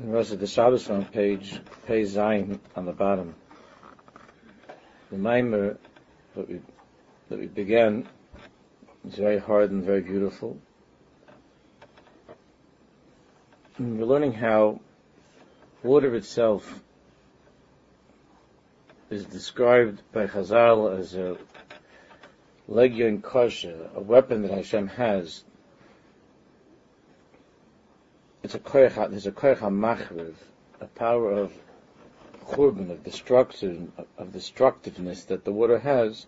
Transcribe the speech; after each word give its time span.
The 0.00 0.06
rest 0.06 0.32
of 0.32 0.38
the 0.38 0.46
Shabbos 0.46 0.88
on 0.90 1.04
page, 1.06 1.58
page 1.88 2.06
Zion 2.06 2.60
on 2.76 2.84
the 2.84 2.92
bottom. 2.92 3.34
The 5.10 5.18
mimer 5.18 5.76
that 6.36 6.48
we, 6.48 6.60
that 7.28 7.38
we 7.40 7.46
began 7.46 8.08
is 9.04 9.16
very 9.16 9.38
hard 9.38 9.72
and 9.72 9.82
very 9.82 10.02
beautiful. 10.02 10.56
And 13.78 13.98
we're 13.98 14.06
learning 14.06 14.34
how 14.34 14.78
water 15.82 16.14
itself 16.14 16.80
is 19.10 19.24
described 19.24 20.00
by 20.12 20.28
Chazal 20.28 20.96
as 20.96 21.16
a 21.16 21.36
legion 22.68 23.20
kosher, 23.20 23.90
a 23.96 24.00
weapon 24.00 24.42
that 24.42 24.52
Hashem 24.52 24.86
has 24.86 25.42
it's 28.48 28.54
a 28.54 28.58
koyach, 28.60 29.10
there's 29.10 29.26
a 29.26 29.30
koyach 29.30 29.58
machriv, 29.58 30.32
a 30.80 30.86
power 30.86 31.32
of 31.32 31.52
churban, 32.46 32.90
of 32.90 33.04
destruction, 33.04 33.92
of 34.16 34.32
destructiveness 34.32 35.24
that 35.24 35.44
the 35.44 35.52
water 35.52 35.78
has. 35.78 36.24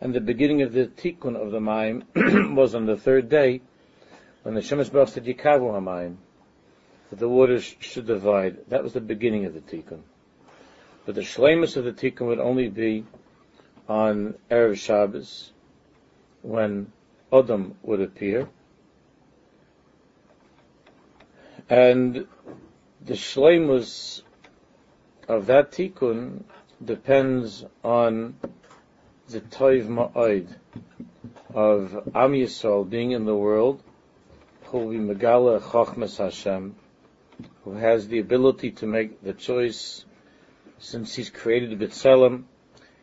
And 0.00 0.14
the 0.14 0.22
beginning 0.22 0.62
of 0.62 0.72
the 0.72 0.86
tikkun 0.86 1.36
of 1.36 1.50
the 1.50 1.60
Maim 1.60 2.04
was 2.56 2.74
on 2.74 2.86
the 2.86 2.96
third 2.96 3.28
day, 3.28 3.60
when 4.44 4.54
the 4.54 4.62
Shemesh 4.62 4.90
Baruch 4.90 5.10
said 5.10 5.26
Yikavu 5.26 5.78
HaMaim, 5.78 6.16
that 7.10 7.18
the 7.18 7.28
waters 7.28 7.76
should 7.80 8.06
divide. 8.06 8.56
That 8.68 8.82
was 8.82 8.94
the 8.94 9.02
beginning 9.02 9.44
of 9.44 9.52
the 9.52 9.60
tikkun. 9.60 10.00
But 11.04 11.16
the 11.16 11.20
shlemus 11.20 11.76
of 11.76 11.84
the 11.84 11.92
tikkun 11.92 12.28
would 12.28 12.40
only 12.40 12.70
be 12.70 13.04
on 13.90 14.36
Erev 14.50 14.78
Shabbos, 14.78 15.52
when 16.40 16.90
Adam 17.30 17.74
would 17.82 18.00
appear, 18.00 18.48
And 21.72 22.26
the 23.00 23.14
shleimus 23.14 24.20
of 25.26 25.46
that 25.46 25.72
tikkun 25.72 26.42
depends 26.84 27.64
on 27.82 28.34
the 29.30 29.40
toiv 29.40 29.86
ma'od 29.86 30.54
of 31.54 32.10
Am 32.14 32.32
Yisrael 32.32 32.84
being 32.86 33.12
in 33.12 33.24
the 33.24 33.34
world, 33.34 33.82
who 34.64 34.80
will 34.80 34.90
be 34.90 34.98
Megala 34.98 35.62
Chochmas 35.62 36.18
Hashem, 36.18 36.74
who 37.64 37.72
has 37.72 38.06
the 38.06 38.18
ability 38.18 38.72
to 38.72 38.86
make 38.86 39.22
the 39.22 39.32
choice, 39.32 40.04
since 40.78 41.14
he's 41.14 41.30
created 41.30 41.78
B'Tselem, 41.78 42.42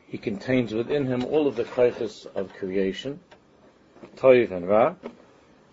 he 0.05 0.19
contains 0.19 0.75
within 0.75 1.07
him 1.07 1.25
all 1.25 1.47
of 1.47 1.55
the 1.55 1.63
kaiches 1.63 2.27
of 2.35 2.53
creation, 2.53 3.19
toiv 4.17 4.51
and 4.51 4.67
ra, 4.67 4.93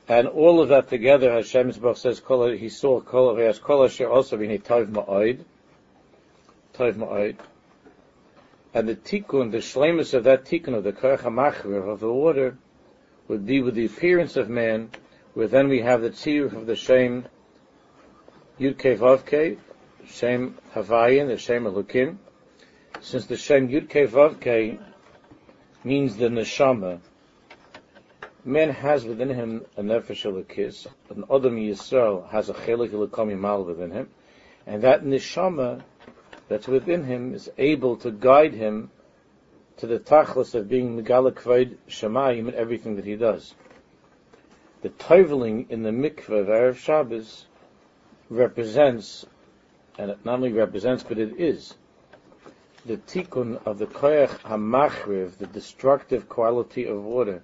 and 0.08 0.28
all 0.28 0.60
of 0.60 0.68
that 0.68 0.88
together, 0.88 1.32
Hashem 1.32 1.72
Yisbach 1.72 1.96
says, 1.96 2.22
he 2.60 2.68
saw 2.68 3.00
Kol, 3.00 3.36
has 3.36 3.58
Kol 3.58 3.84
Asher 3.84 4.08
also 4.08 4.36
being 4.36 4.56
Tov 4.60 4.86
Ma'oid, 4.86 5.40
Tov 6.74 6.94
Ma'oid. 6.94 7.36
And 8.72 8.88
the 8.88 8.94
tikkun, 8.94 9.50
the 9.50 9.58
shlemus 9.58 10.14
of 10.14 10.24
that 10.24 10.44
tikkun, 10.44 10.74
of 10.74 10.84
the 10.84 10.92
Korach 10.92 11.20
HaMachriv, 11.20 11.88
of 11.88 12.00
the 12.00 12.12
water, 12.12 12.56
would 13.26 13.46
be 13.46 13.62
with 13.62 13.74
the 13.74 13.86
appearance 13.86 14.36
of 14.36 14.48
man, 14.48 14.90
where 15.34 15.48
then 15.48 15.68
we 15.68 15.80
have 15.80 16.02
the 16.02 16.10
tzir 16.10 16.54
of 16.54 16.66
the 16.66 16.76
Shem 16.76 17.26
Yud 18.60 18.78
Kei 18.78 18.96
Vav 18.96 19.26
Kei, 19.26 19.58
Shem 20.06 20.56
Havayin, 20.74 21.26
the 21.26 21.36
Shem 21.36 21.64
Elokim. 21.64 22.18
Since 23.00 23.26
the 23.26 23.36
Shem 23.36 23.68
Yud 23.68 23.88
Kei 23.88 24.06
Vav 24.06 24.40
Kei 24.40 24.78
means 25.82 26.16
the 26.16 26.28
neshama, 26.28 27.00
man 28.46 28.70
has 28.70 29.04
within 29.04 29.28
him 29.28 29.66
a 29.76 29.82
nefesh 29.82 30.24
elokis, 30.24 30.86
an 31.10 31.24
Adam 31.24 31.56
Yisrael 31.56 32.28
has 32.28 32.48
a 32.48 32.54
chelik 32.54 32.90
elokom 32.90 33.36
mal 33.36 33.64
within 33.64 33.90
him, 33.90 34.08
and 34.66 34.82
that 34.82 35.02
neshama 35.02 35.82
that's 36.48 36.68
within 36.68 37.02
him 37.02 37.34
is 37.34 37.50
able 37.58 37.96
to 37.96 38.12
guide 38.12 38.54
him 38.54 38.88
to 39.76 39.86
the 39.88 39.98
tachlis 39.98 40.54
of 40.54 40.68
being 40.68 40.96
megala 40.96 41.32
kvaid 41.32 41.76
shemayim 41.88 42.46
in 42.46 42.54
everything 42.54 42.94
that 42.94 43.04
he 43.04 43.16
does. 43.16 43.52
The 44.82 44.90
toveling 44.90 45.66
in 45.68 45.82
the 45.82 45.90
mikveh 45.90 46.40
of 46.40 46.46
Erev 46.46 46.76
Shabbos 46.76 47.46
represents, 48.30 49.26
and 49.98 50.12
it 50.12 50.24
not 50.24 50.34
only 50.34 50.52
represents, 50.52 51.02
but 51.02 51.18
it 51.18 51.40
is, 51.40 51.74
the 52.84 52.96
tikkun 52.96 53.60
of 53.66 53.78
the 53.78 53.86
koyach 53.86 54.38
hamachriv, 54.42 55.38
the 55.38 55.48
destructive 55.48 56.28
quality 56.28 56.84
of 56.84 57.02
water, 57.02 57.42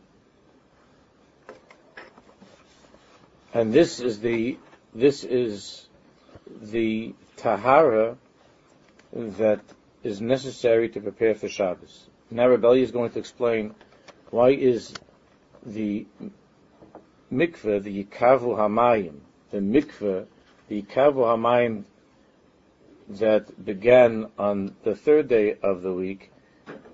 And 3.55 3.73
this 3.73 4.01
is 4.01 4.21
the 4.21 4.59
this 4.95 5.25
is 5.25 5.87
the 6.47 7.15
tahara 7.37 8.17
that 9.13 9.61
is 10.03 10.21
necessary 10.21 10.89
to 10.91 11.01
prepare 11.01 11.35
for 11.35 11.49
Shabbos. 11.49 12.09
Now 12.31 12.49
Rebelli 12.49 12.83
is 12.83 12.91
going 12.91 13.11
to 13.13 13.19
explain 13.19 13.75
why 14.31 14.51
is 14.51 14.95
the 15.65 16.07
mikveh, 17.33 17.83
the 17.83 18.05
yikavu 18.05 18.57
hamayim, 18.57 19.19
the 19.51 19.59
mikveh, 19.59 20.27
the 20.69 20.83
yikavu 20.83 21.25
hamayim 21.25 21.85
that 23.09 23.65
began 23.65 24.31
on 24.39 24.75
the 24.85 24.95
third 24.95 25.29
day 25.29 25.57
of 25.63 25.83
the 25.83 25.93
week 25.93 26.31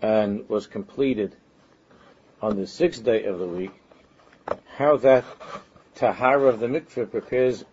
and 0.02 0.48
was 0.48 0.66
completed 0.66 1.34
on 2.42 2.56
the 2.56 2.66
sixth 2.66 3.04
day 3.04 3.24
of 3.24 3.38
the 3.38 3.46
week, 3.46 3.72
how 4.76 4.96
that 4.96 5.24
tahara 5.98 6.48
of 6.48 6.60
the 6.60 6.66
mikveh 6.66 7.10
prepares 7.10 7.64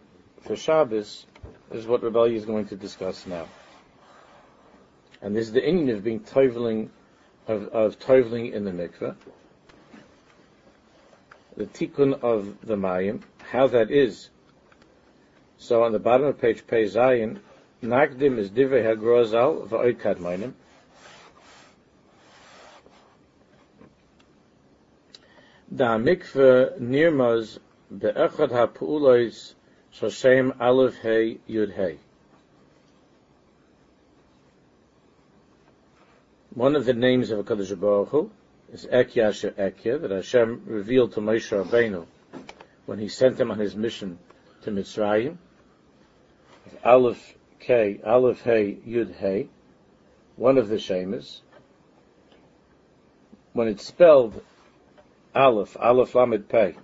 for 0.42 0.56
Shabbos 0.56 1.28
is 1.72 1.86
what 1.86 2.02
Rebelli 2.02 2.36
is 2.36 2.46
going 2.46 2.68
to 2.68 2.76
discuss 2.76 3.28
now. 3.28 3.46
And 5.22 5.36
this 5.36 5.48
is 5.48 5.54
the 5.54 5.62
inyan 5.62 5.94
of 5.94 6.04
being 6.04 6.22
toveling, 6.22 6.90
of, 7.48 7.68
of 7.68 8.00
toveling 8.00 8.52
in 8.52 8.66
the 8.66 8.72
mikveh. 8.72 9.16
The 11.56 11.66
tikkun 11.66 12.22
of 12.24 12.66
the 12.66 12.76
mayim, 12.76 13.22
how 13.52 13.68
that 13.68 13.92
is. 13.92 14.30
So 15.58 15.84
on 15.84 15.92
the 15.92 16.00
bottom 16.00 16.26
of 16.26 16.42
page 16.42 16.66
Pei 16.68 16.86
Zayin, 16.86 17.40
Nagdim 17.84 18.40
is 18.40 18.50
divrei 18.50 18.84
hagrozal 18.84 19.68
va'oikad 19.68 20.18
mayim. 20.18 20.54
Da 25.74 25.98
mikveh 25.98 26.80
nirmaz 26.80 27.60
be'echad 27.92 28.52
ha'pu'ulois 28.52 29.54
shoshem 29.94 30.56
aleph 30.60 30.98
hey 31.00 31.38
yud 31.48 31.74
hey. 31.74 31.98
One 36.54 36.78
of 36.78 36.86
the 36.86 36.94
names 36.94 37.32
of 37.32 37.46
HaKadosh 37.46 37.78
Baruch 37.78 38.10
Hu 38.10 38.32
is 38.72 38.86
Ekya 38.86 39.28
Asher 39.28 39.52
Ekya, 39.52 40.02
that 40.02 40.12
Hashem 40.12 40.64
revealed 40.66 41.12
to 41.14 41.20
Moshe 41.20 41.52
Rabbeinu 41.52 42.06
when 42.86 42.98
he 42.98 43.10
sent 43.10 43.40
him 43.40 43.52
on 43.52 43.60
his 43.60 43.76
mission 43.76 44.18
to 44.62 44.72
Mitzrayim. 44.72 45.38
Aleph 46.84 47.36
K, 47.60 48.00
Aleph 48.06 48.42
Hey 48.42 48.78
Yud 48.88 49.16
Hey, 49.16 49.50
one 50.38 50.58
of 50.58 50.70
the 50.70 50.78
Shemas. 50.78 51.42
When 53.54 53.68
it's 53.68 53.86
spelled 53.86 54.42
Aleph, 55.36 55.76
Aleph 55.78 56.16
Lamed 56.16 56.48
Pei, 56.48 56.76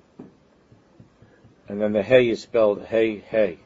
and 1.72 1.80
then 1.80 1.94
the 1.94 2.04
hey 2.04 2.28
is 2.28 2.42
spelled 2.42 2.84
hey 2.84 3.20
hey. 3.20 3.58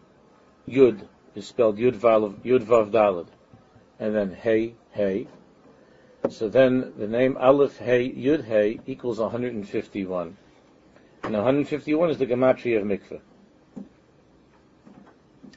Yud 0.69 1.07
is 1.33 1.47
spelled 1.47 1.79
Yud 1.79 1.95
Vav 1.95 2.35
Yud 2.41 2.63
Vav 2.63 2.91
Dalad, 2.91 3.25
and 3.99 4.13
then 4.13 4.31
hey 4.31 4.75
hey. 4.91 5.27
So 6.29 6.47
then 6.47 6.93
the 6.99 7.07
name 7.07 7.35
Aleph 7.35 7.79
Hey 7.79 8.07
Yud 8.07 8.45
Hey 8.45 8.79
equals 8.85 9.17
151, 9.17 10.37
and 11.23 11.33
151 11.33 12.11
is 12.11 12.19
the 12.19 12.27
gematria 12.27 12.79
of 12.79 12.85
mikveh. 12.85 13.21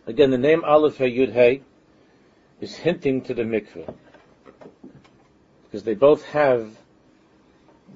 Again, 0.06 0.30
the 0.30 0.38
name 0.38 0.64
Aleph 0.64 0.96
Hey 0.96 1.12
Yud 1.12 1.30
Hey 1.34 1.60
is 2.62 2.74
hinting 2.74 3.20
to 3.24 3.34
the 3.34 3.42
mikveh 3.42 3.94
because 5.64 5.82
they 5.82 5.94
both 5.94 6.24
have 6.24 6.74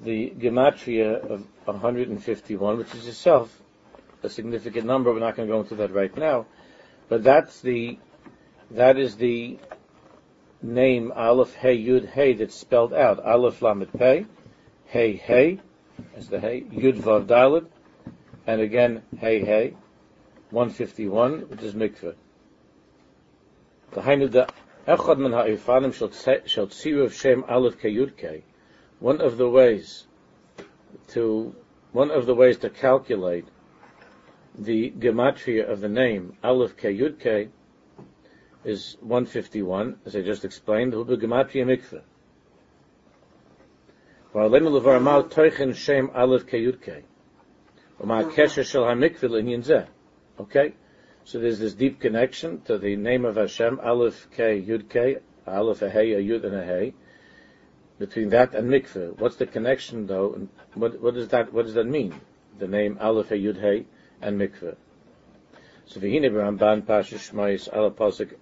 the 0.03 0.31
gematria 0.37 1.27
of 1.27 1.43
151, 1.65 2.77
which 2.77 2.93
is 2.93 3.07
itself 3.07 3.62
a 4.23 4.29
significant 4.29 4.85
number. 4.85 5.13
We're 5.13 5.19
not 5.19 5.35
going 5.35 5.47
to 5.47 5.53
go 5.53 5.61
into 5.61 5.75
that 5.75 5.93
right 5.93 6.15
now, 6.17 6.45
but 7.09 7.23
that's 7.23 7.61
the 7.61 7.99
that 8.71 8.97
is 8.97 9.15
the 9.17 9.59
name 10.61 11.11
Aleph 11.15 11.53
Hey 11.53 11.77
Yud 11.77 12.07
Hey 12.07 12.33
that's 12.33 12.55
spelled 12.55 12.93
out. 12.93 13.23
Aleph 13.23 13.61
Lamed 13.61 13.91
Pei, 13.93 14.25
Hey 14.85 15.15
Hey, 15.15 15.59
as 16.15 16.29
the 16.29 16.39
Hey 16.39 16.61
Yud 16.61 16.99
Vav 16.99 17.25
Dalad, 17.27 17.67
and 18.47 18.61
again 18.61 19.03
Hey 19.19 19.43
Hey, 19.43 19.75
151, 20.51 21.49
which 21.49 21.61
is 21.61 21.73
mikveh. 21.73 22.15
The 23.91 24.01
Hainu 24.01 24.31
the 24.31 24.47
Echad 24.87 25.17
min 25.17 25.31
ha'ifanim 25.31 25.93
shall 25.93 26.67
tziru 26.67 27.03
of 27.03 27.13
Shem 27.13 27.43
Aleph 27.47 27.77
Ke 27.77 27.85
Yud 27.85 28.17
Ke. 28.17 28.43
One 28.99 29.21
of 29.21 29.37
the 29.37 29.49
ways 29.49 30.05
to 31.09 31.55
one 31.91 32.09
of 32.09 32.25
the 32.25 32.33
ways 32.33 32.57
to 32.59 32.69
calculate 32.69 33.45
the 34.57 34.91
gematria 34.91 35.69
of 35.69 35.81
the 35.81 35.89
name 35.89 36.37
Aleph 36.43 36.77
Ke 36.77 36.93
Yud 36.93 37.19
Ke 37.19 37.51
is 38.63 38.97
151, 39.01 39.97
as 40.05 40.15
I 40.15 40.21
just 40.21 40.45
explained, 40.45 40.93
hu 40.93 41.03
begematria 41.05 41.65
mikveh. 41.65 42.01
Mal 44.33 45.23
toichen 45.23 45.75
shem 45.75 46.09
aleph 46.15 46.47
keyudke. 46.47 47.03
U'ma 47.99 48.31
kesher 48.33 48.65
shel 48.65 48.85
ha-mikveh 48.85 49.29
l'inyin 49.29 49.63
zeh. 49.63 49.87
Okay? 50.39 50.73
So 51.23 51.39
there's 51.39 51.59
this 51.59 51.73
deep 51.73 51.99
connection 51.99 52.61
to 52.61 52.77
the 52.77 52.95
name 52.95 53.25
of 53.25 53.35
Hashem, 53.35 53.79
Aleph 53.79 54.27
K 54.35 54.61
Yud 54.61 54.89
K, 54.89 55.17
Aleph 55.45 55.81
a 55.83 55.89
Hey, 55.89 56.13
a 56.13 56.19
Yud 56.19 56.43
and 56.43 56.55
a 56.55 56.63
Hey, 56.63 56.93
between 57.99 58.29
that 58.29 58.55
and 58.55 58.69
mikveh. 58.69 59.17
What's 59.19 59.35
the 59.35 59.45
connection 59.45 60.07
though? 60.07 60.33
And 60.33 60.49
what, 60.73 60.99
what 60.99 61.13
does 61.13 61.27
that 61.29 61.53
what 61.53 61.65
does 61.65 61.75
that 61.75 61.85
mean? 61.85 62.19
The 62.57 62.67
name 62.67 62.97
Aleph 62.99 63.29
Hey 63.29 63.39
Yud 63.41 63.59
Hey 63.59 63.85
and 64.23 64.39
mikveh. 64.39 64.75
So 65.85 65.99
v'hine 65.99 66.31
b'Ramban 66.31 66.87
Pasha 66.87 67.15
Shmais 67.15 67.71
Ala 67.71 67.91
Pasuk 67.91 68.33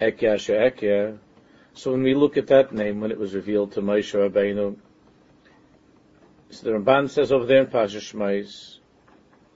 Ekya 0.00 0.34
Ekya. 0.36 1.18
So 1.72 1.92
when 1.92 2.02
we 2.02 2.14
look 2.14 2.36
at 2.36 2.48
that 2.48 2.72
name, 2.72 3.00
when 3.00 3.10
it 3.10 3.18
was 3.18 3.34
revealed 3.34 3.72
to 3.72 3.80
Moshe 3.80 4.12
Rabbeinu, 4.14 4.76
so 6.50 6.64
the 6.64 6.72
Ramban 6.72 7.08
says 7.08 7.30
over 7.30 7.46
there 7.46 7.62
in 7.62 7.68
Pasha 7.68 7.98
Shmais 7.98 8.78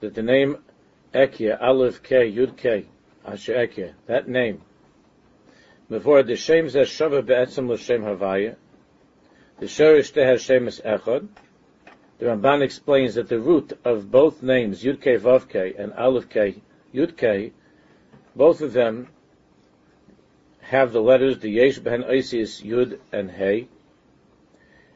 that 0.00 0.14
the 0.14 0.22
name 0.22 0.58
Ekya, 1.12 1.60
Aleph 1.60 2.02
K, 2.02 2.30
Yud 2.30 2.56
K, 2.56 2.86
Asher 3.24 3.54
Ekya, 3.54 3.94
that 4.06 4.28
name. 4.28 4.62
Before 5.88 6.22
the 6.22 6.36
Shem 6.36 6.66
Zeh 6.66 6.82
Shava 6.82 7.24
Be'etzem 7.24 7.68
L'Shem 7.68 8.02
Havaya, 8.02 8.56
the 9.58 9.66
Shorish 9.66 10.12
Teh 10.12 10.24
Hashem 10.24 10.66
is 10.68 10.80
Echad, 10.84 11.28
the 12.18 12.26
Ramban 12.26 12.62
explains 12.62 13.14
that 13.14 13.28
the 13.28 13.40
root 13.40 13.72
of 13.84 14.10
both 14.10 14.42
names, 14.42 14.84
Yud 14.84 15.00
K, 15.00 15.16
Vav 15.16 15.48
K, 15.48 15.74
and 15.76 15.92
Aleph 15.94 16.28
K, 16.28 16.62
Yud 16.94 17.16
K, 17.16 17.52
both 18.36 18.60
of 18.60 18.72
them 18.72 19.08
have 20.60 20.92
the 20.92 21.00
letters 21.00 21.38
the 21.38 21.50
Yesh 21.50 21.78
Ben 21.78 22.04
Oisius 22.04 22.64
Yud 22.64 22.98
and 23.12 23.30
Hey. 23.30 23.68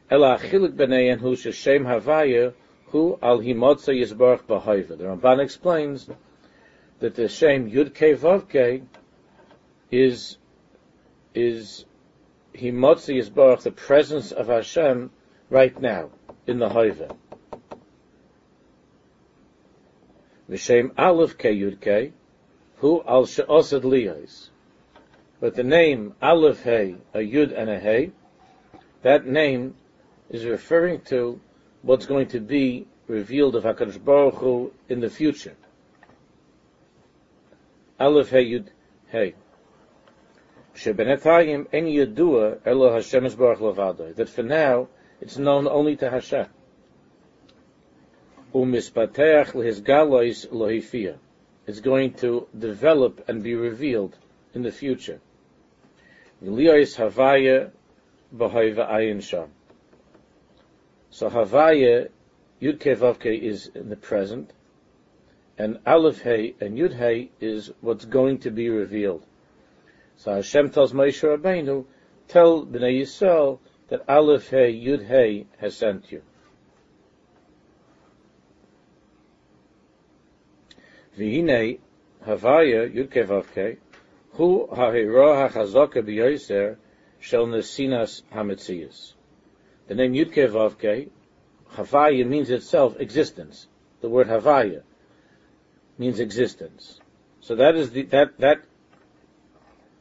Ela 0.09 0.37
Achilik 0.37 0.75
B'nei 0.75 1.17
Hu 1.19 1.35
Shem 1.35 1.83
Havaya 1.83 2.53
Hu 2.87 3.19
Al 3.21 3.39
Himotza 3.39 3.93
Yisbarach 3.93 4.43
B'Hoiva. 4.43 4.97
The 4.97 5.03
Ramban 5.03 5.39
explains 5.39 6.09
that 6.99 7.15
the 7.15 7.27
Shem 7.27 7.69
Yud 7.69 7.93
K 7.93 8.13
Vav 8.15 8.49
K 8.49 8.83
is 9.91 10.37
is 11.35 11.85
Himotza 12.55 13.13
Yisbarach, 13.15 13.61
the 13.61 13.71
presence 13.71 14.31
of 14.31 14.47
Hashem 14.47 15.11
right 15.49 15.79
now 15.79 16.09
in 16.49 16.57
the 16.57 16.67
Hoiva. 16.67 17.15
The 20.49 20.57
Shem 20.57 20.91
Aleph 20.97 21.37
K 21.37 21.55
Yud 21.55 21.79
K 21.79 22.11
Hu 22.77 23.03
Al 23.07 23.27
She'osad 23.27 23.83
Liyos. 23.83 24.49
But 25.39 25.53
the 25.53 25.63
name 25.63 26.15
Aleph 26.21 26.63
Hey, 26.63 26.95
a 27.13 27.19
Yud 27.19 27.55
and 27.55 27.69
a 27.69 27.79
Hey, 27.79 28.11
that 29.03 29.27
name 29.27 29.75
is 30.31 30.43
referring 30.43 31.01
to 31.01 31.39
what's 31.83 32.07
going 32.07 32.29
to 32.29 32.39
be 32.39 32.87
revealed 33.07 33.55
of 33.55 33.63
HaKadosh 33.63 34.03
Baruch 34.03 34.35
Hu 34.35 34.73
in 34.89 35.01
the 35.01 35.09
future. 35.09 35.55
Aleph 37.99 38.31
Hey 38.31 38.45
Yud 38.45 38.69
Hey. 39.09 39.35
Shebenetayim 40.73 41.67
en 41.71 41.85
Yadua 41.85 42.59
Elo 42.65 42.91
Hashem 42.91 43.23
Baruch 43.35 43.59
Levadoi. 43.59 44.15
That 44.15 44.29
for 44.29 44.43
now, 44.43 44.87
it's 45.21 45.37
known 45.37 45.67
only 45.67 45.95
to 45.97 46.09
Hashem. 46.09 46.47
Umispateach 48.53 49.51
lehis 49.53 49.81
galois 49.81 50.47
lohifia. 50.47 51.17
It's 51.67 51.81
going 51.81 52.13
to 52.15 52.47
develop 52.57 53.29
and 53.29 53.43
be 53.43 53.55
revealed 53.55 54.17
in 54.53 54.63
the 54.63 54.71
future. 54.71 55.19
V'liyos 56.43 56.97
Havaya 56.97 57.71
b'hoiva 58.35 58.89
ayin 58.89 59.21
sham. 59.21 59.49
So 61.11 61.29
Havaya, 61.29 62.09
Yud 62.61 62.79
Vavke 62.79 63.39
is 63.39 63.67
in 63.75 63.89
the 63.89 63.95
present, 63.95 64.51
and 65.57 65.79
Aleph 65.85 66.21
Hey 66.21 66.55
and 66.59 66.77
Yud 66.77 66.95
Hey 66.95 67.29
is 67.39 67.71
what's 67.81 68.05
going 68.05 68.39
to 68.39 68.51
be 68.51 68.69
revealed. 68.69 69.25
So 70.17 70.33
Hashem 70.35 70.71
tells 70.71 70.93
Moshe 70.93 71.21
Rabbeinu, 71.21 71.85
tell 72.27 72.65
Bnei 72.65 73.01
Yisrael 73.01 73.59
that 73.89 74.03
Aleph 74.07 74.49
Hey 74.49 74.73
Yud 74.73 75.07
Hey 75.07 75.45
has 75.57 75.75
sent 75.75 76.11
you. 76.11 76.21
V'hinei 81.17 81.79
Havaya 82.25 82.93
Yud 82.93 83.09
Vavke 83.11 83.77
Hu 84.39 84.67
ha'hira 84.67 85.49
ha'chazaka 85.49 86.01
b'yoser 86.01 86.77
shel 87.19 87.47
nesinas 87.47 88.21
ha'metzias. 88.31 89.13
The 89.87 89.95
name 89.95 90.13
Yudke 90.13 90.47
Vavke, 90.47 91.09
Havaya 91.73 92.25
means 92.25 92.49
itself 92.49 92.99
existence. 92.99 93.67
The 94.01 94.09
word 94.09 94.27
Havaya 94.27 94.83
means 95.97 96.19
existence. 96.19 96.99
So 97.41 97.55
that 97.55 97.75
is 97.75 97.91
the, 97.91 98.03
that, 98.03 98.37
that, 98.37 98.61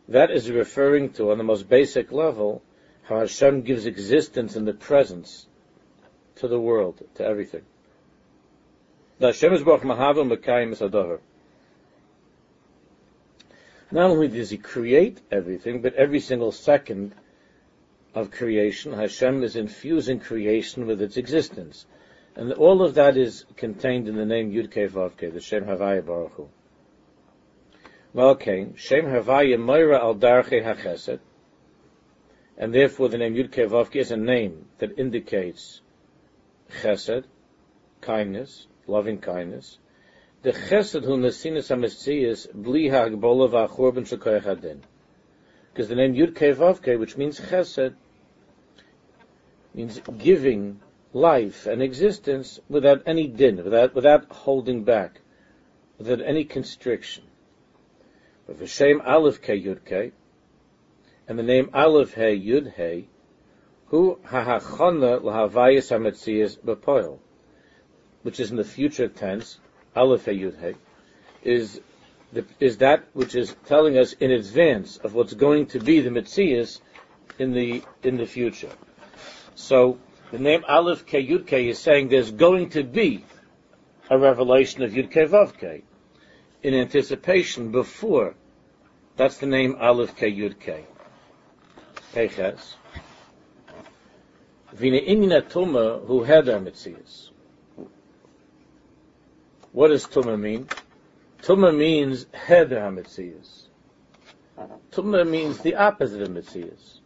that 0.09 0.31
is 0.31 0.51
referring 0.51 1.11
to, 1.15 1.33
on 1.33 1.39
the 1.39 1.45
most 1.45 1.69
basic 1.69 2.13
level, 2.13 2.63
how 3.09 3.21
Hashem 3.21 3.63
gives 3.63 3.87
existence 3.87 4.55
in 4.55 4.67
the 4.67 4.75
presence 4.75 5.47
to 6.37 6.47
the 6.47 6.61
world, 6.61 7.03
to 7.15 7.25
everything. 7.25 7.63
Not 13.91 14.11
only 14.11 14.29
does 14.29 14.51
He 14.51 14.59
create 14.59 15.21
everything, 15.33 15.81
but 15.81 15.95
every 15.95 16.21
single 16.21 16.53
second 16.53 17.15
of 18.15 18.31
creation, 18.31 18.93
Hashem 18.93 19.43
is 19.43 19.57
infusing 19.57 20.21
creation 20.21 20.87
with 20.87 21.01
its 21.01 21.17
existence. 21.17 21.87
And 22.37 22.53
all 22.53 22.83
of 22.83 22.95
that 22.95 23.17
is 23.17 23.47
contained 23.57 24.07
in 24.07 24.17
the 24.17 24.27
name 24.27 24.53
Yud 24.53 24.71
Kei 24.71 24.87
Vav 24.87 25.17
Kei, 25.17 25.31
the 25.31 25.41
Shem 25.41 25.65
Havaya 25.65 26.05
Baruch 26.05 26.33
Hu. 26.33 26.49
Well, 28.13 28.39
Shem 28.39 29.07
Havaya 29.07 29.59
Moira 29.59 29.99
Al 29.99 30.15
Darche 30.15 30.63
HaChesed, 30.63 31.21
and 32.59 32.75
therefore 32.75 33.09
the 33.09 33.19
name 33.19 33.35
Yud 33.35 33.53
Kei 33.53 33.67
Vav 33.67 33.91
Kei 33.91 34.01
is 34.01 34.11
a 34.11 34.17
name 34.17 34.67
that 34.79 34.99
indicates 34.99 35.81
Chesed, 36.83 37.25
kindness, 38.01 38.67
loving 38.87 39.19
kindness, 39.19 39.79
the 40.43 40.51
chesed 40.51 41.05
hu 41.05 41.17
nesinas 41.17 41.69
ha-messias 41.69 42.47
bli 42.53 42.89
ha-agbola 42.89 43.49
va-achorban 43.49 44.07
shekoyach 44.07 44.47
adin. 44.47 44.83
Because 45.73 45.89
the 45.89 45.95
name 45.95 46.15
Yud 46.15 46.35
Kei 46.35 46.53
Vav 46.53 46.83
Kei, 46.83 46.97
which 46.97 47.17
means 47.17 47.41
chesed, 47.41 47.95
means 49.73 50.01
giving 50.19 50.81
life 51.13 51.67
and 51.67 51.81
existence 51.81 52.59
without 52.69 53.03
any 53.07 53.29
din, 53.29 53.57
without, 53.63 53.95
without 53.95 54.25
holding 54.31 54.83
back, 54.83 55.21
without 55.97 56.21
any 56.21 56.45
constriction. 56.45 57.25
But 58.47 58.59
V'shem 58.59 59.01
Aleph 59.07 59.41
Kei 59.41 59.61
Yud 59.63 59.85
Kei, 59.85 60.13
and 61.29 61.39
the 61.39 61.43
name 61.43 61.69
Aleph 61.75 62.15
Hey 62.15 62.41
Yud 62.41 62.73
Hey, 62.73 63.07
hu 63.89 64.19
ha-hachona 64.25 65.23
l'havayas 65.23 65.91
ha-metzias 65.91 67.19
which 68.23 68.41
is 68.41 68.51
in 68.51 68.57
the 68.57 68.65
future 68.65 69.09
tense, 69.09 69.59
Aleph 69.95 70.25
Yud 70.25 70.59
Hey, 70.59 70.75
is 71.43 71.81
the, 72.33 72.45
is 72.59 72.79
that 72.79 73.05
which 73.13 73.35
is 73.35 73.55
telling 73.67 73.99
us 73.99 74.15
in 74.15 74.31
advance 74.31 74.97
of 74.97 75.15
what's 75.15 75.35
going 75.35 75.67
to 75.67 75.81
be 75.81 76.01
the 76.01 76.11
Metzias 76.11 76.81
in 77.39 77.53
the 77.53 77.83
in 78.03 78.17
the 78.17 78.27
future. 78.27 78.73
So 79.55 79.99
the 80.31 80.39
name 80.39 80.65
Aleph 80.67 81.07
Ke 81.07 81.21
Yud 81.21 81.47
Ke 81.47 81.69
is 81.71 81.79
saying 81.79 82.09
there's 82.09 82.31
going 82.31 82.71
to 82.71 82.83
be 82.83 83.25
a 84.11 84.19
revelation 84.19 84.83
of 84.83 84.93
Yud 84.93 85.11
Ke 85.11 85.31
Vav 85.31 85.55
Ke 85.55 85.85
in 86.63 86.75
anticipation 86.75 87.71
before. 87.71 88.35
That's 89.17 89.39
the 89.39 89.47
name 89.47 89.77
Aleph 89.81 90.17
Ke 90.17 90.29
Yud 90.29 90.61
Ke. 90.61 90.85
Peches. 92.13 92.77
Vina 94.73 94.99
Inina 94.99 95.43
Tuma 95.43 96.07
who 96.07 96.23
had 96.23 96.49
our 96.49 96.61
Metzias. 96.61 97.31
What 99.73 99.89
does 99.89 100.07
Tumah 100.07 100.39
mean? 100.39 100.69
Tumah 101.43 101.77
means 101.77 102.27
Heder 102.33 102.81
HaMetzias. 102.81 103.67
Tumah 104.91 105.29
means 105.29 105.59
the 105.61 105.77
opposite 105.77 106.23
of 106.23 106.29
Metzias. 106.31 107.01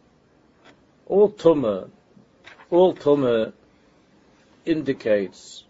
All 1.05 1.31
Tumah, 1.31 1.89
all 2.69 2.95
Tumah 2.95 3.53
indicates, 4.65 5.65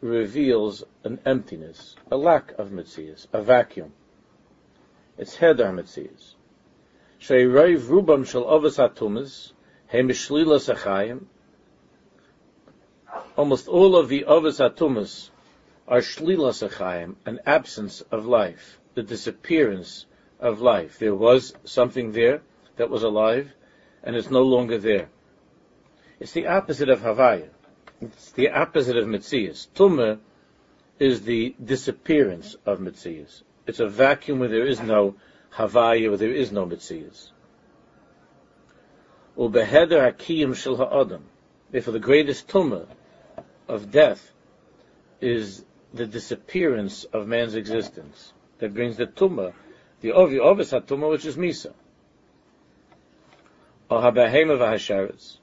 reveals 0.00 0.84
an 1.04 1.18
emptiness, 1.26 1.96
a 2.10 2.16
lack 2.16 2.52
of 2.52 2.70
Metzias, 2.70 3.26
a 3.32 3.42
vacuum. 3.42 3.92
It's 5.18 5.36
Heder 5.36 5.64
HaMetzias. 5.66 6.35
Rubam 7.28 8.24
Shlilas 10.12 10.74
Achayim, 10.74 11.26
almost 13.36 13.68
all 13.68 13.96
of 13.96 14.08
the 14.08 14.24
Ovas 14.24 14.58
HaTumas 14.58 15.30
are 15.88 16.00
shlilas 16.00 16.68
achayim, 16.68 17.14
an 17.24 17.40
absence 17.46 18.00
of 18.10 18.26
life, 18.26 18.80
the 18.94 19.02
disappearance 19.02 20.06
of 20.40 20.60
life. 20.60 20.98
There 20.98 21.14
was 21.14 21.54
something 21.64 22.12
there 22.12 22.42
that 22.76 22.90
was 22.90 23.02
alive, 23.02 23.52
and 24.02 24.16
it's 24.16 24.30
no 24.30 24.42
longer 24.42 24.78
there. 24.78 25.08
It's 26.18 26.32
the 26.32 26.46
opposite 26.46 26.88
of 26.88 27.00
Havaya. 27.00 27.50
It's 28.00 28.32
the 28.32 28.50
opposite 28.50 28.96
of 28.96 29.06
Mitzias. 29.06 29.68
Tumah 29.74 30.18
is 30.98 31.22
the 31.22 31.54
disappearance 31.62 32.56
of 32.66 32.80
Mitzias. 32.80 33.42
It's 33.66 33.80
a 33.80 33.88
vacuum 33.88 34.38
where 34.38 34.48
there 34.48 34.66
is 34.66 34.80
no 34.80 35.16
Havaya, 35.56 36.08
where 36.08 36.18
there 36.18 36.32
is 36.32 36.52
no 36.52 36.66
Mitzias. 36.66 37.30
Ubeheder 39.36 40.12
hakiyim 40.12 40.54
shel 40.54 40.76
ha'adam. 40.76 41.24
Therefore, 41.70 41.92
the 41.92 41.98
greatest 41.98 42.48
tumah 42.48 42.86
of 43.68 43.90
death 43.90 44.32
is 45.20 45.64
the 45.92 46.06
disappearance 46.06 47.04
of 47.04 47.26
man's 47.26 47.54
existence. 47.54 48.32
That 48.58 48.74
brings 48.74 48.96
the 48.96 49.06
tumah, 49.06 49.52
the 50.00 50.10
ovi 50.10 50.38
ovis 50.38 50.72
hatumah, 50.72 51.10
which 51.10 51.24
is 51.24 51.36
misa. 51.36 51.72
Or 53.90 54.00
habahema 54.00 54.58
v'hasharetz. 54.58 55.38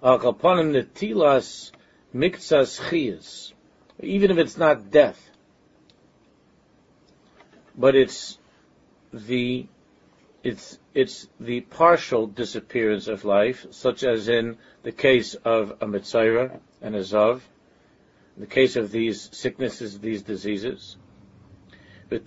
Or 0.00 0.18
kalponim 0.18 0.72
netilas 0.72 1.72
miktsas 2.14 2.80
chiyas. 2.80 3.52
Even 4.00 4.30
if 4.30 4.38
it's 4.38 4.56
not 4.56 4.90
death, 4.90 5.30
but 7.76 7.94
it's 7.94 8.38
the 9.12 9.66
it's 10.42 10.78
it's 10.94 11.28
the 11.38 11.60
partial 11.60 12.26
disappearance 12.26 13.06
of 13.06 13.24
life, 13.24 13.66
such 13.70 14.02
as 14.02 14.28
in 14.28 14.58
the 14.82 14.90
case 14.92 15.34
of 15.34 15.70
a 15.80 15.86
Mitzayra 15.86 16.58
and 16.80 16.96
a 16.96 17.00
Zav, 17.00 17.40
in 18.36 18.40
the 18.40 18.46
case 18.46 18.76
of 18.76 18.90
these 18.90 19.28
sicknesses, 19.32 19.98
these 20.00 20.22
diseases. 20.22 20.96
As 22.10 22.20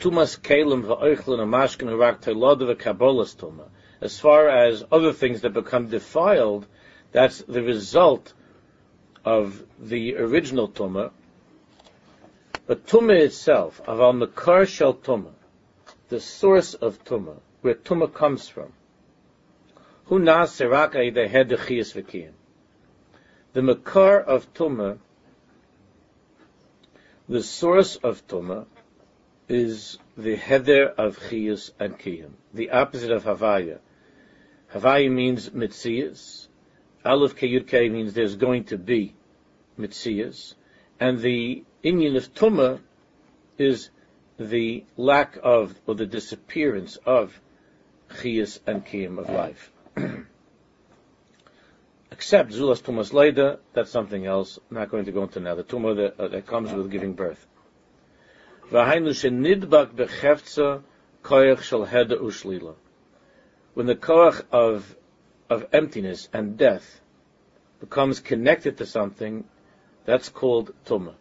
far 4.20 4.50
as 4.50 4.84
other 4.92 5.14
things 5.14 5.42
that 5.42 5.54
become 5.54 5.88
defiled, 5.90 6.66
that's 7.12 7.44
the 7.44 7.62
result 7.62 8.34
of 9.24 9.64
the 9.80 10.16
original 10.16 10.68
tumah. 10.70 11.12
But 12.66 12.88
tumah 12.88 13.20
itself, 13.20 13.80
aval 13.86 14.18
makar 14.18 14.66
shel 14.66 14.96
tumah, 14.96 15.35
the 16.10 16.20
source 16.20 16.74
of 16.76 17.04
tumah, 17.04 17.40
where 17.62 17.74
Tumah 17.74 18.14
comes 18.14 18.48
from. 18.48 18.74
The 20.08 21.28
head. 21.32 21.50
The 23.54 23.62
makar 23.62 24.20
of 24.20 24.54
Tumah, 24.54 24.98
the 27.28 27.42
source 27.42 27.96
of 27.96 28.28
Tumah, 28.28 28.66
is 29.48 29.98
the 30.18 30.36
heder 30.36 30.88
of 30.88 31.18
chiyus 31.18 31.72
and 31.80 31.98
kiyim, 31.98 32.32
the 32.54 32.72
opposite 32.72 33.12
of 33.12 33.24
havaya. 33.24 33.80
Havaya 34.74 35.12
means 35.12 35.50
mitzias. 35.50 36.48
Aleph 37.04 37.36
keyud 37.36 37.92
means 37.92 38.14
there's 38.14 38.36
going 38.36 38.66
to 38.66 38.78
be 38.78 39.16
mitzias, 39.80 40.54
and 41.00 41.20
the 41.20 41.64
inyan 41.84 42.18
of 42.18 42.34
Tumah 42.34 42.80
is 43.58 43.90
the 44.38 44.84
lack 44.98 45.38
of 45.42 45.74
or 45.86 45.96
the 45.96 46.06
disappearance 46.06 46.98
of 47.06 47.40
chiyas 48.10 48.60
and 48.68 48.86
kiyim 48.86 49.18
of 49.18 49.30
life. 49.30 49.72
Except 52.12 52.52
zulas 52.52 52.82
tumas 52.82 53.12
leida, 53.12 53.60
that's 53.74 53.92
something 53.92 54.26
else. 54.26 54.60
I'm 54.70 54.78
not 54.78 54.90
going 54.90 55.06
to 55.06 55.12
go 55.12 55.24
into 55.24 55.40
now. 55.40 55.56
The 55.56 55.64
tumah 55.64 55.96
that, 55.98 56.20
uh, 56.20 56.28
that 56.30 56.48
comes 56.48 56.72
with 56.72 56.92
giving 56.92 57.14
birth. 57.14 57.46
When 58.72 58.86
the 63.88 63.96
koach 63.96 64.44
of 64.52 64.96
of 65.50 65.68
emptiness 65.72 66.30
and 66.34 66.58
death 66.58 67.02
becomes 67.80 68.20
connected 68.20 68.78
to 68.78 68.86
something, 68.86 69.44
that's 70.06 70.30
called 70.30 70.74
tumah. 70.86 71.16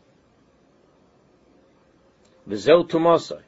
V'zeu 2.49 2.89
tumasai. 2.89 3.43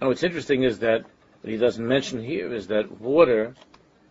And 0.00 0.08
what's 0.08 0.22
interesting 0.22 0.62
is 0.62 0.80
that 0.80 1.04
what 1.40 1.50
he 1.50 1.56
doesn't 1.56 1.86
mention 1.86 2.22
here 2.22 2.52
is 2.52 2.66
that 2.68 3.00
water, 3.00 3.54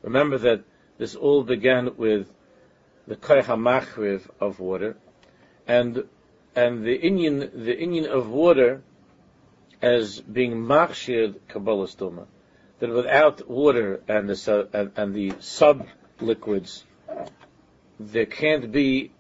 remember 0.02 0.38
that 0.40 0.64
this 0.98 1.16
all 1.16 1.44
began 1.44 1.96
with 1.98 2.32
the 3.08 3.16
machriv 3.16 4.28
of 4.40 4.60
water, 4.60 4.98
and 5.68 6.06
and 6.56 6.86
the 6.86 6.98
inyan 6.98 7.52
the 7.54 7.76
inyan 7.76 8.08
of 8.08 8.30
water 8.30 8.82
as 9.82 10.22
being 10.22 10.56
machshir 10.56 11.36
kabbalah 11.50 11.88
stoma, 11.88 12.26
that 12.80 12.90
without 12.90 13.48
water 13.48 14.02
and 14.08 14.30
the 14.30 14.68
and, 14.74 14.92
and 14.96 15.14
the 15.14 15.34
sub 15.40 15.88
liquids, 16.20 16.84
there 18.00 18.26
can't 18.26 18.72
be 18.72 19.12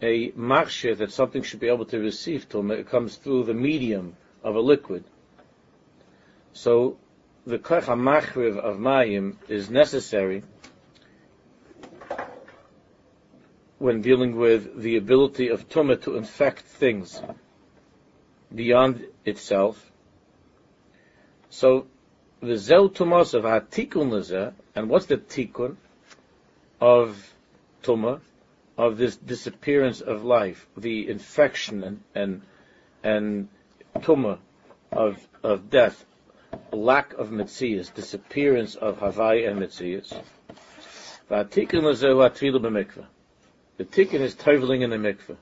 a 0.00 0.30
machshir 0.32 0.96
that 0.98 1.12
something 1.12 1.42
should 1.42 1.60
be 1.60 1.68
able 1.68 1.84
to 1.86 1.98
receive 1.98 2.48
tuma. 2.48 2.78
It 2.78 2.88
comes 2.88 3.16
through 3.16 3.44
the 3.44 3.54
medium 3.54 4.16
of 4.42 4.54
a 4.54 4.60
liquid. 4.60 5.04
So 6.52 6.98
the 7.46 7.58
koch 7.58 7.84
machriv 7.84 8.58
of 8.58 8.78
mayim 8.78 9.36
is 9.48 9.70
necessary 9.70 10.42
when 13.78 14.02
dealing 14.02 14.36
with 14.36 14.80
the 14.80 14.96
ability 14.96 15.48
of 15.48 15.68
tumah 15.68 16.02
to 16.02 16.16
infect 16.16 16.60
things 16.60 17.22
beyond 18.54 19.04
itself. 19.24 19.90
So 21.50 21.86
the 22.40 22.56
zel 22.56 22.88
tumas 22.90 23.34
of 23.34 23.44
hatikun 23.44 24.52
and 24.74 24.88
what's 24.88 25.06
the 25.06 25.16
tikun 25.16 25.76
of 26.80 27.32
tumah, 27.82 28.20
of 28.78 28.96
this 28.96 29.16
disappearance 29.16 30.00
of 30.00 30.24
life, 30.24 30.66
the 30.76 31.10
infection 31.10 31.82
and 31.82 32.00
and, 32.14 32.42
and 33.02 33.48
tumah 33.96 34.38
of 34.92 35.28
of 35.42 35.68
death 35.68 36.06
lack 36.72 37.12
of 37.14 37.30
mitzias, 37.30 37.92
disappearance 37.92 38.76
of 38.76 38.98
Havai 39.00 39.48
and 39.48 39.60
mitzias. 39.60 40.14
The 41.28 41.44
tikkun 43.84 44.20
is 44.20 44.34
toveling 44.34 44.82
in 44.82 44.90
the 44.90 44.96
mikveh. 44.96 45.36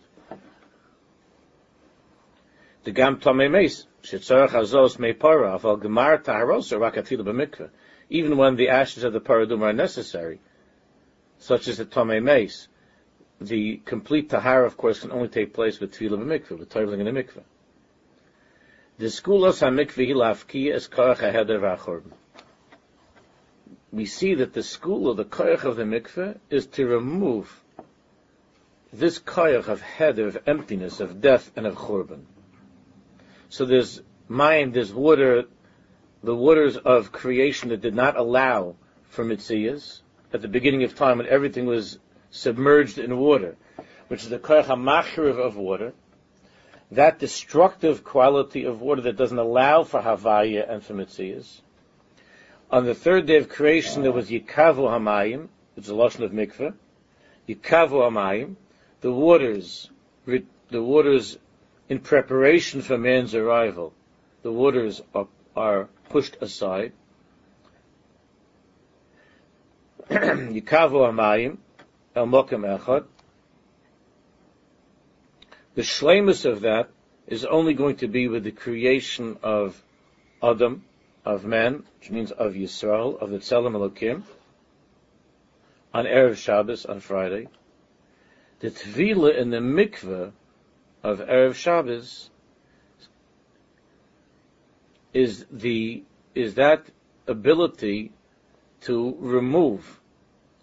The 2.84 2.90
gam 2.90 3.18
tomei 3.18 3.50
meis, 3.50 3.86
shetzorach 4.02 4.50
azos 4.50 4.98
mei 4.98 5.12
para, 5.12 5.58
aval 5.58 5.80
gemar 5.80 6.22
taharosa 6.22 6.80
rak 6.80 6.94
atvilu 6.94 7.24
b'mikveh. 7.24 7.70
Even 8.08 8.36
when 8.36 8.56
the 8.56 8.68
ashes 8.68 9.04
of 9.04 9.12
the 9.12 9.20
paradum 9.20 9.62
are 9.62 9.72
necessary, 9.72 10.40
such 11.38 11.68
as 11.68 11.78
the 11.78 11.84
tomei 11.84 12.22
meis, 12.22 12.68
the 13.40 13.76
complete 13.84 14.30
tahara, 14.30 14.66
of 14.66 14.76
course, 14.76 15.00
can 15.00 15.12
only 15.12 15.28
take 15.28 15.52
place 15.52 15.78
with 15.78 15.92
tevilah 15.92 16.18
b'mikveh, 16.18 16.58
with 16.58 16.70
toveling 16.70 17.00
in 17.00 17.06
the 17.06 17.22
mikveh. 17.22 17.42
The 18.98 19.06
skulos 19.06 19.60
hamikveh 19.60 20.08
hilafki 20.08 20.74
is 20.74 20.88
koach 20.88 21.18
aheder. 21.18 22.02
We 23.92 24.06
see 24.06 24.34
that 24.34 24.54
the 24.54 24.62
school 24.62 25.10
of 25.10 25.16
the 25.18 25.24
koach 25.24 25.64
of 25.64 25.76
the 25.76 25.84
mikveh 25.84 26.38
is 26.48 26.66
to 26.68 26.86
remove 26.86 27.62
this 28.92 29.18
koach 29.18 29.68
of 29.68 29.82
heder, 29.82 30.28
of 30.28 30.38
emptiness, 30.46 31.00
of 31.00 31.20
death, 31.20 31.50
and 31.56 31.66
of 31.66 31.74
churban. 31.74 32.24
So 33.50 33.64
there's 33.66 34.00
mind, 34.28 34.74
there's 34.74 34.92
water, 34.92 35.44
the 36.22 36.34
waters 36.34 36.76
of 36.76 37.12
creation 37.12 37.68
that 37.68 37.82
did 37.82 37.94
not 37.94 38.16
allow 38.16 38.76
for 39.04 39.24
mitzvahs 39.24 40.00
at 40.32 40.42
the 40.42 40.48
beginning 40.48 40.84
of 40.84 40.94
time 40.94 41.18
when 41.18 41.26
everything 41.26 41.66
was 41.66 41.98
submerged 42.36 42.98
in 42.98 43.16
water, 43.18 43.56
which 44.08 44.22
is 44.22 44.28
the 44.28 44.38
hamachriv 44.38 45.38
of 45.38 45.56
water, 45.56 45.92
that 46.90 47.18
destructive 47.18 48.04
quality 48.04 48.64
of 48.64 48.80
water 48.80 49.02
that 49.02 49.16
doesn't 49.16 49.38
allow 49.38 49.82
for 49.82 50.00
Havaya 50.00 50.70
and 50.70 50.82
for 50.82 50.94
Mitzias. 50.94 51.60
On 52.70 52.84
the 52.84 52.94
third 52.94 53.26
day 53.26 53.36
of 53.36 53.48
creation, 53.48 54.02
there 54.02 54.12
was 54.12 54.30
Yikavu 54.30 54.88
Hamayim, 54.88 55.48
it's 55.76 55.88
a 55.88 55.94
lotion 55.94 56.24
of 56.24 56.32
mikveh. 56.32 56.74
Yikavu 57.48 58.10
Hamayim, 58.10 58.56
the 59.00 59.12
waters, 59.12 59.90
the 60.26 60.82
waters 60.82 61.38
in 61.88 62.00
preparation 62.00 62.82
for 62.82 62.98
man's 62.98 63.34
arrival, 63.34 63.92
the 64.42 64.52
waters 64.52 65.00
are, 65.14 65.28
are 65.56 65.88
pushed 66.08 66.36
aside. 66.40 66.92
Yikavu 70.08 71.12
Hamayim, 71.12 71.58
El 72.16 72.26
Mokem 72.26 72.64
Echad, 72.64 73.04
the 75.74 75.82
shlemus 75.82 76.46
of 76.46 76.62
that 76.62 76.88
is 77.26 77.44
only 77.44 77.74
going 77.74 77.96
to 77.96 78.08
be 78.08 78.26
with 78.26 78.42
the 78.42 78.52
creation 78.52 79.36
of 79.42 79.82
Adam, 80.42 80.82
of 81.26 81.44
man, 81.44 81.84
which 81.98 82.10
means 82.10 82.30
of 82.30 82.54
Yisrael, 82.54 83.20
of 83.20 83.28
the 83.28 83.36
Tzelem 83.36 83.74
Elokim, 83.74 84.22
on 85.92 86.06
Erev 86.06 86.36
Shabbos, 86.36 86.86
on 86.86 87.00
Friday. 87.00 87.48
The 88.60 88.70
Tvila 88.70 89.36
in 89.36 89.50
the 89.50 89.58
mikveh 89.58 90.32
of 91.02 91.18
Erev 91.18 91.54
Shabbos 91.54 92.30
is 95.12 95.44
the 95.50 96.02
is 96.34 96.54
that 96.54 96.86
ability 97.26 98.12
to 98.82 99.16
remove, 99.20 100.00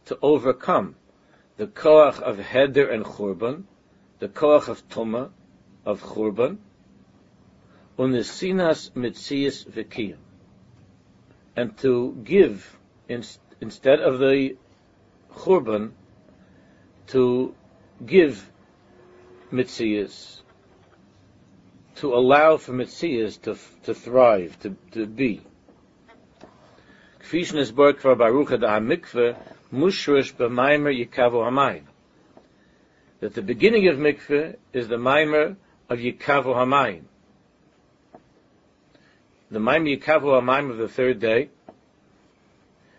to 0.05 0.17
overcome 0.19 0.95
the 1.57 1.67
koach 1.67 2.19
of 2.19 2.39
heder 2.39 2.89
and 2.89 3.05
churban, 3.05 3.63
the 4.19 4.27
koach 4.27 4.67
of 4.67 4.87
tuma, 4.89 5.29
of 5.85 6.01
churban, 6.01 6.57
unesinas 7.97 8.91
mitzias 8.91 9.65
v'kiyam, 9.65 10.17
and 11.55 11.77
to 11.77 12.17
give 12.23 12.77
in, 13.07 13.23
instead 13.61 13.99
of 13.99 14.19
the 14.19 14.55
churban, 15.35 15.91
to 17.07 17.53
give 18.03 18.49
mitzias, 19.51 20.41
to 21.95 22.13
allow 22.13 22.57
for 22.57 22.73
mitzias 22.73 23.39
to, 23.41 23.57
to 23.83 23.93
thrive, 23.93 24.59
to, 24.61 24.75
to 24.91 25.05
be. 25.05 25.41
Kfish 27.19 27.53
nesbor 27.53 27.93
kvar 27.93 28.17
baruch 28.17 28.59
da 28.59 28.79
mikve 29.73 29.79
mushrush 29.79 30.33
b'maimer 30.33 30.93
yikavu 30.93 31.43
hamayim. 31.43 31.83
That 33.19 33.33
the 33.33 33.41
beginning 33.41 33.87
of 33.87 33.97
mikveh 33.97 34.55
is 34.73 34.87
the 34.87 34.97
maimer 34.97 35.55
of 35.89 35.99
yikavu 35.99 36.55
hamayim. 36.55 37.03
The 39.51 39.59
maimer 39.59 39.97
yikavu 39.97 40.41
hamayim 40.41 40.71
of 40.71 40.77
the 40.77 40.87
third 40.87 41.19
day. 41.19 41.49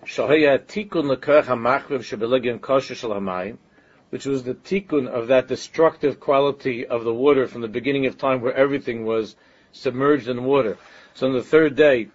Shahaya 0.05 0.59
tikun 0.59 1.15
lekerach 1.15 1.45
hamachriv 1.45 2.01
shebelegim 2.01 2.61
kosher 2.61 2.95
shel 2.95 3.11
hamayim 3.11 3.59
which 4.15 4.27
was 4.27 4.45
the 4.45 4.55
tikkun 4.55 5.09
of 5.09 5.27
that 5.27 5.49
destructive 5.49 6.21
quality 6.21 6.87
of 6.87 7.03
the 7.03 7.13
water 7.13 7.49
from 7.49 7.63
the 7.63 7.67
beginning 7.67 8.07
of 8.07 8.17
time 8.17 8.41
where 8.41 8.55
everything 8.55 9.05
was 9.05 9.35
submerged 9.73 10.29
in 10.29 10.45
water. 10.45 10.79
So 11.15 11.27
on 11.27 11.33
the 11.33 11.43
third 11.43 11.75
day, 11.75 12.11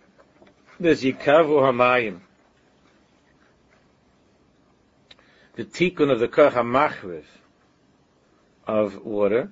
there's 0.79 1.03
Yikavu 1.03 1.59
Hamayim. 1.59 2.21
The 5.59 5.65
tikkun 5.65 6.09
of 6.09 6.21
the 6.21 6.29
Kach 6.29 6.53
HaMachriv 6.53 7.25
of 8.65 9.05
water. 9.05 9.51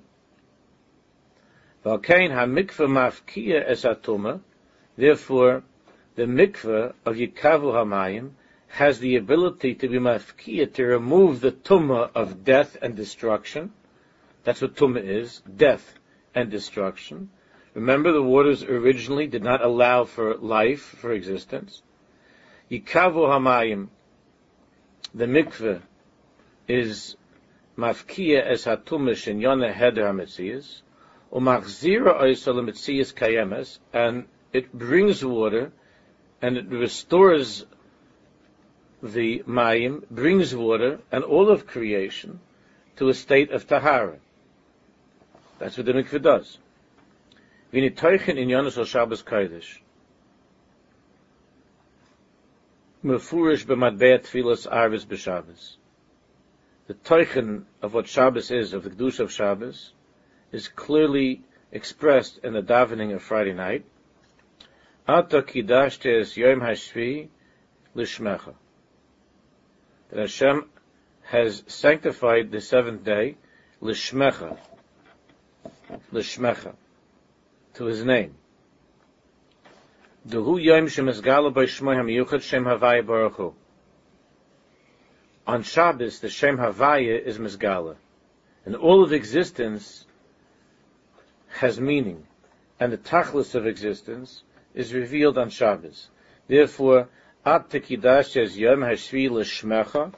Valkain 1.84 2.30
HaMikvah 2.30 2.88
Mafkiya 2.88 3.62
Es 3.68 3.84
Therefore, 4.96 5.64
the 6.14 6.22
mikveh 6.22 6.94
of 7.04 7.16
Yikavu 7.16 7.74
Hamayim 7.74 8.30
has 8.68 9.00
the 9.00 9.16
ability 9.16 9.74
to 9.74 9.86
be 9.86 9.98
mafkiya, 9.98 10.72
to 10.72 10.84
remove 10.86 11.42
the 11.42 11.52
tumma 11.52 12.10
of 12.14 12.42
death 12.42 12.78
and 12.80 12.96
destruction. 12.96 13.74
That's 14.44 14.62
what 14.62 14.76
tumma 14.76 15.04
is, 15.04 15.42
death 15.58 15.92
and 16.34 16.50
destruction. 16.50 17.28
Remember 17.74 18.12
the 18.12 18.22
waters 18.22 18.62
originally 18.62 19.26
did 19.26 19.42
not 19.42 19.62
allow 19.62 20.04
for 20.04 20.36
life, 20.36 20.80
for 20.80 21.12
existence. 21.12 21.82
Yikavu 22.70 23.28
hamayim, 23.28 23.88
the 25.14 25.26
mikveh, 25.26 25.82
is 26.68 27.16
mafkiya 27.76 28.46
es 28.46 28.66
hatumah 28.66 29.16
shenyona 29.16 29.72
heder 29.72 30.04
hametzias, 30.04 30.82
umachzira 31.32 32.20
oisol 32.20 32.62
hametzias 32.62 33.12
kayemes, 33.14 33.78
and 33.92 34.26
it 34.52 34.72
brings 34.72 35.24
water, 35.24 35.72
and 36.40 36.56
it 36.56 36.68
restores 36.68 37.64
the 39.02 39.42
mayim 39.46 40.08
brings 40.10 40.54
water 40.54 41.00
and 41.12 41.24
all 41.24 41.50
of 41.50 41.66
creation 41.66 42.40
to 42.96 43.08
a 43.08 43.14
state 43.14 43.50
of 43.52 43.66
tahara. 43.66 44.18
That's 45.58 45.76
what 45.76 45.86
the 45.86 45.92
mikveh 45.92 46.22
does. 46.22 46.58
Vini 47.72 47.90
toichen 47.90 48.36
in 48.38 48.48
Yonis 48.48 48.78
al 48.78 48.84
Shabbos 48.84 49.22
Kodesh. 49.22 49.78
Mefurish 53.04 53.64
b'madbei 53.64 54.18
tfilas 54.18 54.66
arvis 54.70 55.04
b'Shabbos. 55.04 55.76
The 56.88 56.94
toichen 56.94 57.66
of 57.82 57.92
what 57.92 58.08
Shabbos 58.08 58.50
is, 58.50 58.72
of 58.72 58.82
the 58.82 58.88
Kedusha 58.88 59.20
of 59.20 59.30
Shabbos, 59.30 59.92
is 60.52 60.68
clearly 60.68 61.42
expressed 61.70 62.38
in 62.42 62.54
the 62.54 62.62
davening 62.62 63.14
of 63.14 63.22
Friday 63.22 63.52
night. 63.52 63.84
Ata 65.06 65.42
kidashte 65.42 66.34
yom 66.36 66.60
hashvi 66.60 67.28
lishmecha 67.94 68.54
that 70.08 70.18
Hashem 70.18 70.70
has 71.24 71.62
sanctified 71.66 72.50
the 72.50 72.62
seventh 72.62 73.04
day, 73.04 73.36
lishmecha, 73.82 74.56
lishmecha, 76.10 76.74
to 77.74 77.84
His 77.84 78.02
name. 78.02 78.34
Duhu 80.26 80.62
yom 80.62 80.86
shemizgala 80.86 81.52
by 81.52 81.64
Shmoy 81.64 81.96
HaMiyuchad 81.96 82.40
Shem 82.40 82.64
Havaya 82.64 83.06
Baruch. 83.06 83.54
On 85.48 85.62
Shabbos, 85.62 86.18
the 86.20 86.28
Shem 86.28 86.58
Havaya 86.58 87.24
is 87.24 87.38
Mizgala. 87.38 87.96
And 88.66 88.76
all 88.76 89.02
of 89.02 89.14
existence 89.14 90.04
has 91.48 91.80
meaning. 91.80 92.26
And 92.78 92.92
the 92.92 92.98
Tachlis 92.98 93.54
of 93.54 93.66
existence 93.66 94.42
is 94.74 94.92
revealed 94.92 95.38
on 95.38 95.48
Shabbos. 95.48 96.08
Therefore, 96.48 97.08
At 97.46 97.70
Tekidash 97.70 98.32
says 98.32 98.58
Yom 98.58 98.80
Hashvi 98.80 99.30
L'Shmecha. 99.30 100.12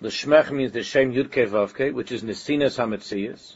L'Shmech 0.00 0.50
means 0.50 0.72
the 0.72 0.82
Shem 0.82 1.12
Yud 1.12 1.28
Vavke, 1.28 1.94
which 1.94 2.10
is 2.10 2.24
Nesinas 2.24 2.76
HaMetzias. 2.76 3.54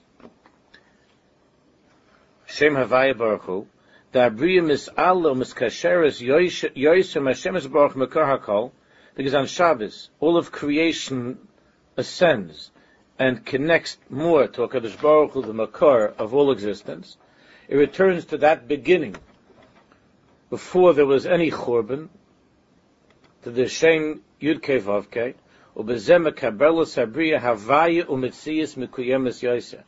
Shem 2.47 2.75
Havaya 2.75 3.19
Baruch 3.19 3.43
Hu. 3.43 3.67
The 4.13 4.31
Abriya 4.31 4.63
Mis'alo 4.63 5.35
Miskasheres 5.35 6.23
Yoisem 6.23 7.27
Hashem 7.27 7.57
is 7.57 7.67
Baruch 7.67 7.95
Mekar 7.95 8.39
HaKol. 8.39 8.71
Because 9.14 9.35
on 9.35 9.46
Shabbos, 9.46 10.11
all 10.20 10.37
of 10.37 10.50
creation 10.50 11.38
ascends 11.96 12.70
and 13.18 13.44
connects 13.44 13.96
more 14.11 14.48
to 14.48 14.62
HaKadosh 14.62 15.00
Baruch 15.00 15.33
Hu, 15.33 15.42
the 15.42 15.53
Makar 15.53 16.09
of 16.18 16.35
all 16.35 16.50
existence. 16.50 17.16
It 17.68 17.77
returns 17.77 18.24
to 18.27 18.38
that 18.38 18.66
beginning 18.66 19.16
before 20.50 20.92
there 20.92 21.07
was 21.07 21.27
any 21.27 21.50
Churban, 21.50 22.09
to 23.42 23.50
the 23.50 23.68
Shem 23.68 24.22
Yud 24.40 24.62
Kei 24.62 24.79
Vav 24.79 25.11
Kei, 25.11 25.35
ubezem 25.77 26.29
mekabel 26.29 26.85
sabriya 26.85 27.40
havaya 27.40 28.05
umetzias 28.05 28.77
mekuyemes 28.77 29.42
yoser. 29.42 29.83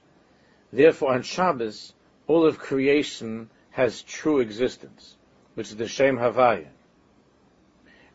Therefore, 0.73 1.15
on 1.15 1.23
Shabbos, 1.23 1.93
all 2.27 2.47
of 2.47 2.59
creation 2.59 3.49
has 3.71 4.03
true 4.03 4.41
existence, 4.41 5.17
which 5.55 5.69
is 5.69 5.77
the 5.77 5.87
Shem 5.87 6.17
Havaya. 6.17 6.67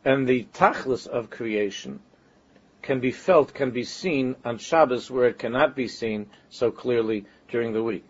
And 0.04 0.28
the 0.28 0.46
tachlis 0.54 1.08
of 1.08 1.30
creation 1.30 2.00
can 2.82 3.00
be 3.00 3.12
felt, 3.12 3.54
can 3.54 3.72
be 3.72 3.84
seen 3.84 4.36
on 4.44 4.58
Shabbos 4.58 5.12
where 5.12 5.28
it 5.28 5.38
cannot 5.38 5.76
be 5.76 5.88
seen 5.88 6.30
so 6.50 6.72
clearly 6.72 7.26
during 7.48 7.74
the 7.74 7.84
week. 7.84 8.06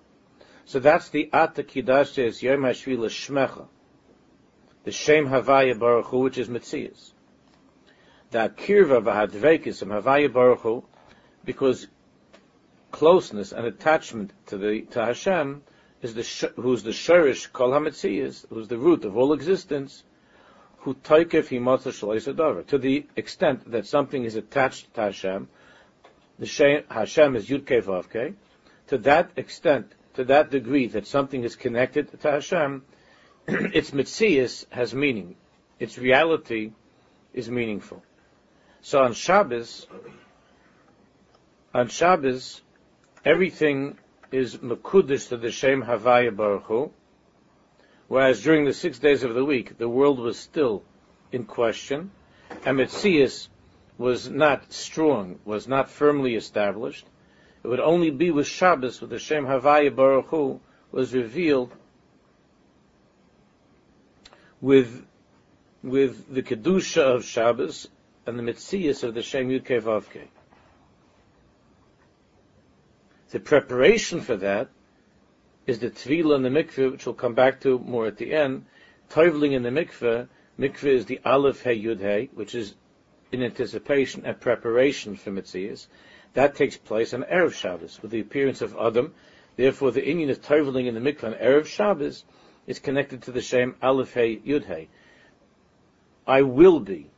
So 0.65 0.79
that's 0.79 1.09
the 1.09 1.29
Ata 1.33 1.63
Kiddush 1.63 2.17
is 2.17 2.41
Yom 2.41 2.61
Shmecha, 2.61 3.67
the 4.83 4.91
Shem 4.91 5.27
Havaya 5.27 5.77
Baruch 5.77 6.13
which 6.13 6.37
is 6.37 6.47
Metzias 6.47 7.11
that 8.31 8.57
kirva 8.57 9.03
v'hadvekis 9.03 9.81
and 9.81 9.91
havaya 9.91 10.31
baruch 10.31 10.85
because 11.45 11.87
closeness 12.91 13.51
and 13.51 13.65
attachment 13.65 14.31
to 14.47 14.57
the 14.57 14.81
to 14.91 15.05
Hashem 15.05 15.63
is 16.01 16.13
the 16.13 16.51
who's 16.55 16.83
the 16.83 16.91
shirish 16.91 17.51
kol 17.51 17.71
hametziyas, 17.71 18.45
who's 18.49 18.67
the 18.67 18.77
root 18.77 19.05
of 19.05 19.17
all 19.17 19.33
existence, 19.33 20.03
To 20.83 22.77
the 22.77 23.05
extent 23.15 23.71
that 23.71 23.85
something 23.85 24.23
is 24.23 24.35
attached 24.35 24.93
to 24.95 25.01
Hashem, 25.01 25.47
the 26.39 26.45
Shem, 26.47 26.83
Hashem 26.89 27.35
is 27.35 27.47
yud 27.49 27.67
kei 27.67 28.33
To 28.87 28.97
that 28.99 29.31
extent, 29.35 29.91
to 30.15 30.23
that 30.25 30.49
degree 30.49 30.87
that 30.87 31.05
something 31.05 31.43
is 31.43 31.55
connected 31.55 32.19
to 32.21 32.31
Hashem, 32.31 32.83
its 33.47 33.91
mitzias 33.91 34.65
has 34.71 34.93
meaning. 34.95 35.35
Its 35.79 35.97
reality 35.97 36.71
is 37.33 37.49
meaningful. 37.49 38.03
So 38.81 39.03
on 39.03 39.13
Shabbos, 39.13 39.85
on 41.73 41.89
Shabbos, 41.89 42.61
everything 43.23 43.97
is 44.31 44.57
mekudish 44.57 45.29
to 45.29 45.37
the 45.37 45.51
Shem 45.51 45.83
Havaya 45.83 46.35
Baruch 46.35 46.63
Hu, 46.63 46.91
whereas 48.11 48.43
during 48.43 48.65
the 48.65 48.73
six 48.73 48.99
days 48.99 49.23
of 49.23 49.33
the 49.33 49.45
week, 49.45 49.77
the 49.77 49.87
world 49.87 50.19
was 50.19 50.37
still 50.37 50.83
in 51.31 51.45
question, 51.45 52.11
and 52.65 52.77
Metzias 52.77 53.47
was 53.97 54.29
not 54.29 54.73
strong, 54.73 55.39
was 55.45 55.65
not 55.65 55.89
firmly 55.89 56.35
established. 56.35 57.05
It 57.63 57.69
would 57.69 57.79
only 57.79 58.09
be 58.09 58.29
with 58.29 58.47
Shabbos, 58.47 58.99
with 58.99 59.11
the 59.11 59.17
Shem 59.17 59.45
Havaya 59.45 59.95
Baruch 59.95 60.25
Hu, 60.25 60.59
was 60.91 61.13
revealed 61.13 61.71
with 64.59 65.05
with 65.81 66.33
the 66.33 66.43
kedusha 66.43 67.15
of 67.15 67.23
Shabbos 67.23 67.87
and 68.25 68.37
the 68.37 68.43
mitzias 68.43 69.05
of 69.05 69.13
the 69.13 69.21
Shem 69.21 69.47
Yud 69.47 69.65
Vavke. 69.65 70.27
The 73.29 73.39
preparation 73.39 74.19
for 74.19 74.35
that 74.35 74.67
is 75.67 75.79
the 75.79 75.89
tvila 75.89 76.35
in 76.35 76.43
the 76.43 76.49
mikveh, 76.49 76.91
which 76.91 77.05
we'll 77.05 77.15
come 77.15 77.33
back 77.33 77.61
to 77.61 77.79
more 77.79 78.07
at 78.07 78.17
the 78.17 78.33
end, 78.33 78.65
toivling 79.09 79.53
in 79.53 79.63
the 79.63 79.69
mikveh, 79.69 80.27
mikveh 80.59 80.85
is 80.85 81.05
the 81.05 81.19
aleph 81.23 81.61
hey 81.63 81.79
yud 81.79 81.99
hey, 81.99 82.29
which 82.33 82.55
is 82.55 82.75
in 83.31 83.43
anticipation 83.43 84.25
and 84.25 84.39
preparation 84.39 85.15
for 85.15 85.31
mitzvahs. 85.31 85.87
That 86.33 86.55
takes 86.55 86.77
place 86.77 87.13
on 87.13 87.23
Erev 87.23 87.53
Shabbos, 87.53 88.01
with 88.01 88.11
the 88.11 88.19
appearance 88.19 88.61
of 88.61 88.75
Adam. 88.79 89.13
Therefore, 89.55 89.91
the 89.91 90.01
inyan 90.01 90.29
of 90.29 90.41
toivling 90.41 90.87
in 90.87 90.95
the 90.95 91.01
mikveh 91.01 91.25
on 91.25 91.33
Erev 91.33 91.65
Shabbos 91.65 92.23
is 92.67 92.79
connected 92.79 93.23
to 93.23 93.31
the 93.31 93.41
same 93.41 93.75
aleph 93.81 94.13
hey 94.13 94.37
yud 94.37 94.65
hey. 94.65 94.89
I 96.25 96.43
will 96.43 96.79
be. 96.79 97.09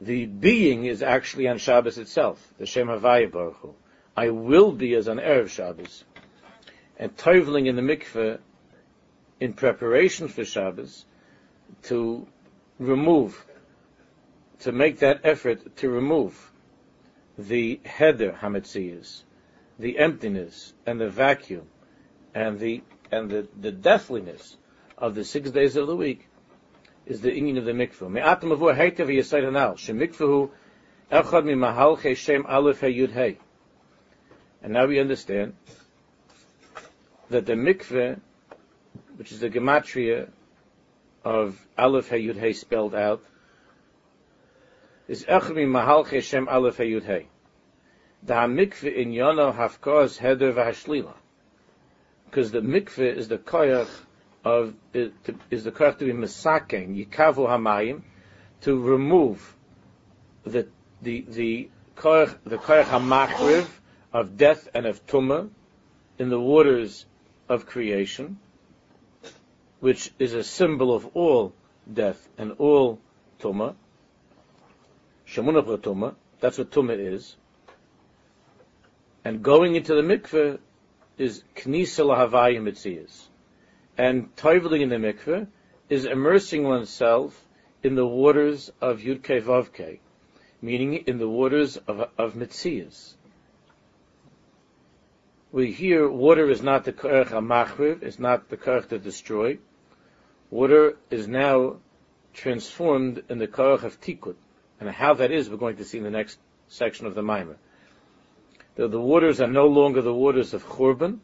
The 0.00 0.26
being 0.26 0.84
is 0.84 1.02
actually 1.02 1.48
on 1.48 1.58
Shabbos 1.58 1.98
itself, 1.98 2.54
the 2.58 2.66
Shem 2.66 2.86
Havaya 2.86 3.30
Baruch 3.30 3.56
Hu. 3.56 3.74
I 4.16 4.30
will 4.30 4.72
be 4.72 4.94
as 4.94 5.08
on 5.08 5.18
Erev 5.18 5.48
Shabbos. 5.48 6.04
And 6.98 7.16
toivling 7.16 7.66
in 7.66 7.76
the 7.76 7.82
mikveh 7.82 8.38
in 9.40 9.52
preparation 9.52 10.28
for 10.28 10.44
Shabbos 10.44 11.04
to 11.84 12.26
remove, 12.78 13.46
to 14.60 14.72
make 14.72 14.98
that 14.98 15.20
effort 15.24 15.76
to 15.76 15.88
remove 15.88 16.50
the 17.38 17.80
header 17.84 18.36
hamitziyas, 18.40 19.22
the 19.78 19.98
emptiness 19.98 20.72
and 20.86 21.00
the 21.00 21.08
vacuum 21.08 21.68
and 22.34 22.58
the 22.58 22.82
and 23.10 23.30
the, 23.30 23.48
the 23.58 23.72
deathliness 23.72 24.56
of 24.98 25.14
the 25.14 25.24
six 25.24 25.50
days 25.50 25.76
of 25.76 25.86
the 25.86 25.96
week 25.96 26.26
is 27.06 27.20
the 27.20 27.30
inyan 27.30 27.58
of 27.58 27.64
the 27.64 27.72
mikveh. 27.72 28.10
Me'atam 28.10 28.50
avur 28.50 28.76
heitev 28.76 29.06
yisayt 29.06 29.46
anal, 29.46 29.74
shemikvehu 29.74 30.50
echad 31.10 31.44
mi 31.44 31.54
mahalche 31.54 32.16
shem 32.16 32.44
aleph 32.46 32.80
he 32.80 32.88
yud 32.88 33.12
hey. 33.12 33.38
And 34.62 34.72
now 34.72 34.86
we 34.86 34.98
understand 34.98 35.54
that 37.30 37.46
the 37.46 37.54
mikveh 37.54 38.18
which 39.18 39.32
is 39.32 39.40
the 39.40 39.50
gematria 39.50 40.28
of 41.24 41.66
Aleph 41.76 42.08
Hey 42.08 42.24
Yud 42.24 42.38
Hey 42.38 42.52
spelled 42.52 42.94
out, 42.94 43.22
is 45.08 45.24
Echmi 45.24 45.68
Mahal 45.68 46.04
Shem 46.20 46.48
Aleph 46.48 46.76
Hey 46.76 46.92
Yud 46.92 47.04
Hey. 47.04 47.26
The 48.22 48.34
mikveh 48.34 48.94
in 48.94 49.10
Yono 49.10 49.54
Hafkos 49.54 50.18
Heder 50.18 50.52
V'Hashlila. 50.52 51.14
Because 52.26 52.52
the 52.52 52.60
mikveh 52.60 53.16
is 53.16 53.26
the 53.26 53.38
koyach 53.38 53.90
of, 54.44 54.74
is 54.94 55.64
the 55.64 55.72
koyach 55.72 55.98
to 55.98 56.04
be 56.04 56.12
mesaken, 56.12 56.96
yikavu 56.96 57.48
hamayim, 57.48 58.02
to 58.60 58.80
remove 58.80 59.56
the, 60.44 60.68
the, 61.02 61.24
the 61.28 61.70
koyach, 61.96 62.36
the 62.44 62.58
koyach 62.58 62.84
hamakriv 62.84 63.66
of 64.12 64.36
death 64.36 64.68
and 64.74 64.86
of 64.86 65.04
tumah 65.06 65.50
in 66.18 66.28
the 66.28 66.40
waters 66.40 67.04
of 67.48 67.66
creation, 67.66 68.38
which 69.80 70.12
is 70.18 70.34
a 70.34 70.44
symbol 70.44 70.94
of 70.94 71.06
all 71.14 71.52
death 71.92 72.28
and 72.36 72.52
all 72.58 73.00
tuma. 73.40 73.74
Shemuna 75.26 75.62
tuma. 75.78 76.14
That's 76.40 76.58
what 76.58 76.70
tuma 76.70 76.98
is. 76.98 77.36
And 79.24 79.42
going 79.42 79.74
into 79.74 79.94
the 79.94 80.02
mikveh 80.02 80.58
is 81.16 81.42
knisa 81.56 82.04
lahavayim 82.04 82.62
mitzias. 82.62 83.26
And 83.96 84.34
toiveling 84.36 84.82
in 84.82 84.88
the 84.88 84.96
mikveh 84.96 85.48
is 85.88 86.04
immersing 86.04 86.64
oneself 86.64 87.44
in 87.82 87.94
the 87.94 88.06
waters 88.06 88.70
of 88.80 89.00
Yudke 89.00 89.42
Vavke, 89.42 89.98
meaning 90.60 90.94
in 90.94 91.18
the 91.18 91.28
waters 91.28 91.76
of, 91.76 92.08
of 92.18 92.34
Mitzias. 92.34 93.14
We 95.50 95.72
hear 95.72 96.08
water 96.08 96.50
is 96.50 96.62
not 96.62 96.84
the 96.84 96.92
Korech 96.92 97.28
HaMachriv, 97.28 98.02
it's 98.02 98.18
not 98.18 98.50
the 98.50 98.58
Korech 98.58 98.88
to 98.88 98.98
destroy, 98.98 99.58
water 100.50 100.96
is 101.10 101.26
now 101.26 101.76
transformed 102.34 103.24
in 103.30 103.38
the 103.38 103.48
Korach 103.48 103.82
of 103.82 104.00
Tikkun. 104.00 104.34
And 104.78 104.90
how 104.90 105.14
that 105.14 105.32
is, 105.32 105.48
we're 105.48 105.56
going 105.56 105.76
to 105.76 105.84
see 105.84 105.98
in 105.98 106.04
the 106.04 106.10
next 106.10 106.38
section 106.68 107.06
of 107.06 107.14
the 107.14 107.22
Maimer. 107.22 107.56
The, 108.76 108.88
the 108.88 109.00
waters 109.00 109.40
are 109.40 109.48
no 109.48 109.66
longer 109.66 110.02
the 110.02 110.14
waters 110.14 110.52
of 110.54 110.64
Churban, 110.64 111.18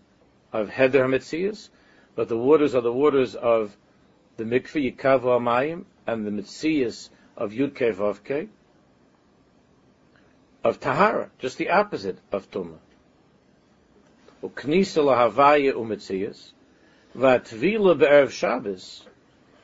of 0.52 0.70
Heder 0.70 1.06
Metzias, 1.06 1.68
but 2.16 2.28
the 2.28 2.38
waters 2.38 2.74
are 2.74 2.80
the 2.80 2.92
waters 2.92 3.34
of 3.34 3.76
the 4.38 4.44
Mikveh 4.44 4.96
Yikavu 4.96 5.24
Amayim 5.24 5.84
and 6.06 6.26
the 6.26 6.30
Metzias 6.30 7.10
of 7.36 7.52
Yudke 7.52 7.94
Vavke, 7.94 8.48
of 10.64 10.80
Tahara, 10.80 11.30
just 11.38 11.58
the 11.58 11.70
opposite 11.70 12.18
of 12.32 12.50
Tumah. 12.50 12.78
Uknisa 14.44 15.02
lahavaya 15.02 15.72
umetzias, 15.72 16.52
vatvila 17.16 17.98
be'erev 17.98 18.30
Shabbos, 18.30 19.06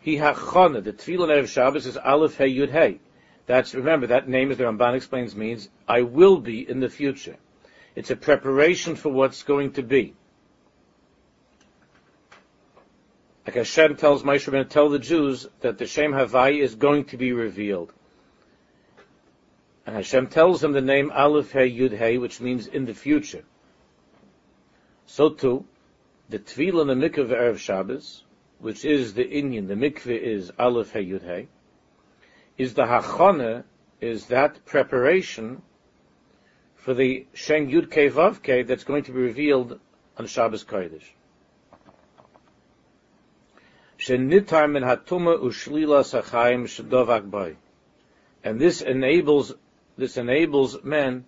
he 0.00 0.16
hachana. 0.16 0.82
The 0.82 0.94
tefillin 0.94 1.38
of 1.38 1.50
Shabbos 1.50 1.86
is 1.86 1.98
Aleph 1.98 2.38
Hey 2.38 2.54
Yud 2.54 2.70
Hey. 2.70 2.98
That's 3.44 3.74
remember 3.74 4.06
that 4.06 4.28
name, 4.28 4.50
as 4.50 4.56
the 4.56 4.64
Ramban 4.64 4.94
explains, 4.94 5.36
means 5.36 5.68
I 5.86 6.02
will 6.02 6.38
be 6.38 6.68
in 6.68 6.80
the 6.80 6.88
future. 6.88 7.36
It's 7.94 8.10
a 8.10 8.16
preparation 8.16 8.96
for 8.96 9.10
what's 9.10 9.42
going 9.42 9.72
to 9.72 9.82
be. 9.82 10.14
Like 13.46 13.56
Hashem 13.56 13.96
tells 13.96 14.22
Moshe 14.22 14.50
Rabbeinu, 14.50 14.68
tell 14.68 14.88
the 14.88 14.98
Jews 14.98 15.46
that 15.60 15.76
the 15.76 15.86
Shem 15.86 16.12
Havai 16.12 16.62
is 16.62 16.74
going 16.74 17.06
to 17.06 17.16
be 17.16 17.32
revealed. 17.32 17.92
And 19.84 19.96
Hashem 19.96 20.28
tells 20.28 20.60
them 20.60 20.72
the 20.72 20.80
name 20.80 21.10
Aleph 21.10 21.52
Hey 21.52 21.70
Yud 21.70 21.94
Hey, 21.96 22.16
which 22.16 22.40
means 22.40 22.66
in 22.66 22.86
the 22.86 22.94
future. 22.94 23.44
So 25.12 25.30
too, 25.30 25.64
the 26.28 26.38
Tefillah 26.38 26.88
and 26.88 27.02
the 27.02 27.08
Mikveh 27.08 27.50
of 27.50 27.60
Shabbos, 27.60 28.22
which 28.60 28.84
is 28.84 29.14
the 29.14 29.24
Inyan, 29.24 29.66
the 29.66 29.74
mikveh 29.74 30.16
is 30.16 30.52
Aleph 30.56 30.92
Hey 30.92 31.04
Yud 31.04 31.24
Hey, 31.24 31.48
is 32.56 32.74
the 32.74 32.84
Hachana, 32.84 33.64
is 34.00 34.26
that 34.26 34.64
preparation 34.64 35.62
for 36.76 36.94
the 36.94 37.26
Shem 37.34 37.66
Yud 37.66 37.90
Kei 37.90 38.08
Vav 38.08 38.40
Kei 38.40 38.62
that's 38.62 38.84
going 38.84 39.02
to 39.02 39.10
be 39.10 39.18
revealed 39.18 39.80
on 40.16 40.28
Shabbos 40.28 40.62
Kodesh. 40.62 41.10
Shenitar 43.98 44.70
min 44.70 44.84
hatuma 44.84 45.42
ushlila 45.42 46.04
sachayim 46.04 46.66
shedovak 46.68 47.28
boy. 47.28 47.56
And 48.44 48.60
this 48.60 48.80
enables, 48.80 49.54
this 49.98 50.16
enables 50.16 50.84
men 50.84 51.24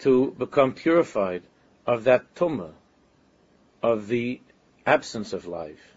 to 0.00 0.32
become 0.32 0.72
purified 0.72 1.44
of 1.86 2.04
that 2.04 2.34
tumah, 2.34 2.72
of 3.82 4.08
the 4.08 4.40
absence 4.86 5.32
of 5.32 5.46
life 5.46 5.92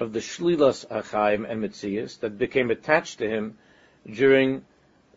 of 0.00 0.12
the 0.14 0.20
Shlilas 0.20 0.86
Achaim 0.88 1.48
and 1.48 1.62
Mitzias 1.62 2.18
that 2.20 2.38
became 2.38 2.70
attached 2.70 3.18
to 3.18 3.28
him 3.28 3.58
during 4.10 4.64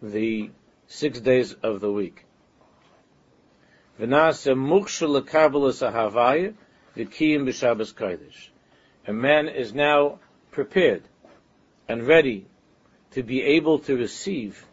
the 0.02 0.52
six 0.88 1.22
days 1.22 1.54
of 1.54 1.80
the 1.80 1.92
week. 1.92 2.26
A 3.98 4.06
man 9.14 9.48
is 9.48 9.74
now 9.74 10.20
prepared 10.52 11.04
and 11.88 12.04
ready 12.06 12.46
to 13.12 13.24
be 13.24 13.42
able 13.42 13.80
to 13.80 13.96
receive 13.96 14.66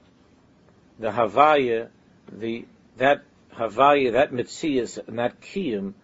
the 0.98 1.10
Havaya, 1.12 1.88
the, 2.32 2.64
that 2.96 3.22
Havaya, 3.54 4.12
that 4.12 4.32
Mitzias, 4.32 4.98
and 5.06 5.18
that 5.18 5.40
Kiyim 5.40 5.94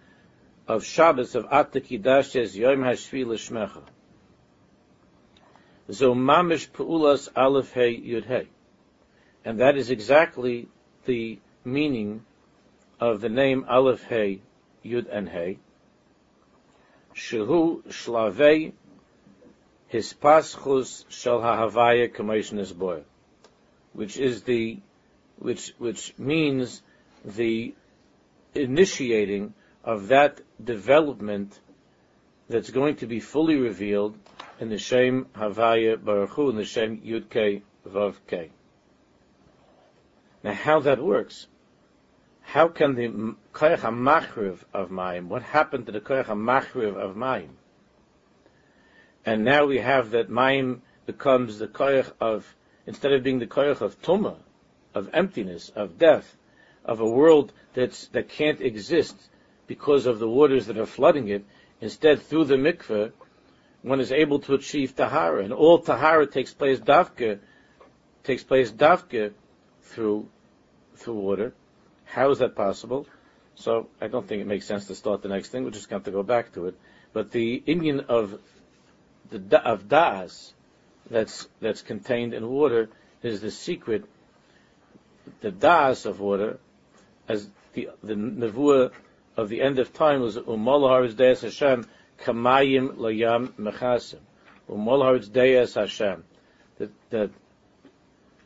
of 0.68 0.84
Shabbos 0.84 1.34
of 1.34 1.46
Atakidash 1.46 2.36
as 2.40 2.56
Yom 2.56 2.80
Hashvi 2.80 3.24
L'Shmecha. 3.26 3.82
So 5.88 6.14
mamish 6.14 6.68
peulas 6.70 7.28
aleph 7.36 7.72
hey 7.72 7.96
yud 7.96 8.24
hey, 8.24 8.48
and 9.44 9.60
that 9.60 9.76
is 9.76 9.90
exactly 9.90 10.68
the 11.04 11.38
meaning 11.64 12.24
of 12.98 13.20
the 13.20 13.28
name 13.28 13.64
aleph 13.68 14.02
hey 14.02 14.40
yud 14.84 15.06
and 15.10 15.28
hey. 15.28 15.58
Shehu 17.14 17.84
shlavei 17.84 18.72
hispashus 19.92 21.04
shel 21.08 21.40
hahavaya 21.40 22.12
k'meishnes 22.12 22.76
boy, 22.76 23.02
which 23.92 24.16
is 24.16 24.42
the 24.42 24.78
which 25.38 25.72
which 25.78 26.18
means 26.18 26.82
the 27.26 27.74
initiating 28.54 29.52
of 29.84 30.08
that 30.08 30.40
development 30.62 31.58
that's 32.48 32.70
going 32.70 32.96
to 32.96 33.06
be 33.06 33.20
fully 33.20 33.56
revealed 33.56 34.16
in 34.60 34.68
the 34.68 34.78
Shem 34.78 35.26
Havaya 35.36 36.02
Baruch 36.02 36.30
Hu, 36.30 36.50
in 36.50 36.56
the 36.56 36.64
Shem 36.64 36.98
Yud 36.98 37.28
Kei 37.28 37.62
Vav 37.86 38.14
Kei. 38.28 38.50
Now, 40.42 40.54
how 40.54 40.80
that 40.80 41.02
works? 41.02 41.48
How 42.42 42.68
can 42.68 42.94
the 42.94 43.08
Koyach 43.52 43.80
HaMachriv 43.80 44.60
of 44.72 44.90
Mayim, 44.90 45.26
what 45.26 45.42
happened 45.42 45.86
to 45.86 45.92
the 45.92 46.00
Koyach 46.00 46.26
HaMachriv 46.26 46.94
of 46.94 47.16
Mayim? 47.16 47.50
And 49.24 49.44
now 49.44 49.66
we 49.66 49.78
have 49.78 50.12
that 50.12 50.30
Mayim 50.30 50.80
becomes 51.06 51.58
the 51.58 51.66
Koyach 51.66 52.12
of, 52.20 52.54
instead 52.86 53.12
of 53.12 53.24
being 53.24 53.40
the 53.40 53.48
Koyach 53.48 53.80
of 53.80 54.00
Tumah, 54.00 54.36
of 54.94 55.10
emptiness, 55.12 55.70
of 55.70 55.98
death, 55.98 56.36
of 56.86 57.00
a 57.00 57.08
world 57.08 57.52
that's, 57.74 58.06
that 58.08 58.28
can't 58.28 58.60
exist 58.62 59.16
because 59.66 60.06
of 60.06 60.18
the 60.18 60.28
waters 60.28 60.66
that 60.66 60.78
are 60.78 60.86
flooding 60.86 61.28
it, 61.28 61.44
instead 61.80 62.22
through 62.22 62.44
the 62.44 62.54
mikveh, 62.54 63.12
one 63.82 64.00
is 64.00 64.12
able 64.12 64.38
to 64.40 64.54
achieve 64.54 64.96
tahara, 64.96 65.44
and 65.44 65.52
all 65.52 65.78
tahara 65.78 66.26
takes 66.26 66.54
place 66.54 66.78
dafka, 66.78 67.38
takes 68.24 68.42
place 68.42 68.70
dafka 68.72 69.32
through 69.82 70.28
through 70.96 71.14
water. 71.14 71.52
How 72.04 72.30
is 72.30 72.38
that 72.38 72.56
possible? 72.56 73.06
So 73.54 73.88
I 74.00 74.08
don't 74.08 74.26
think 74.26 74.42
it 74.42 74.46
makes 74.46 74.66
sense 74.66 74.86
to 74.86 74.94
start 74.94 75.22
the 75.22 75.28
next 75.28 75.48
thing. 75.48 75.64
We're 75.64 75.70
just 75.70 75.90
going 75.90 76.02
to 76.02 76.10
go 76.10 76.22
back 76.22 76.54
to 76.54 76.66
it. 76.66 76.78
But 77.12 77.30
the 77.30 77.62
inyan 77.66 78.06
of 78.06 78.38
the 79.30 79.60
of 79.62 79.88
das 79.88 80.52
that's 81.10 81.48
that's 81.60 81.82
contained 81.82 82.34
in 82.34 82.48
water 82.48 82.88
is 83.22 83.40
the 83.40 83.50
secret. 83.50 84.04
The 85.40 85.50
das 85.50 86.06
of 86.06 86.20
water, 86.20 86.58
as 87.28 87.48
the 87.74 87.90
the 88.02 88.14
nevuah 88.14 88.90
of 89.36 89.48
the 89.48 89.60
end 89.60 89.78
of 89.78 89.92
time 89.92 90.20
was 90.20 90.36
umalahar 90.36 91.06
is 91.06 91.14
deis 91.14 91.42
Hashem 91.42 91.86
kamayim 92.20 92.96
layam 92.96 93.48
mechasim 93.52 94.20
umalahar 94.68 95.18
is 95.18 95.28
deis 95.28 95.74
Hashem. 95.74 96.24
That 96.78 96.90
that 97.10 97.30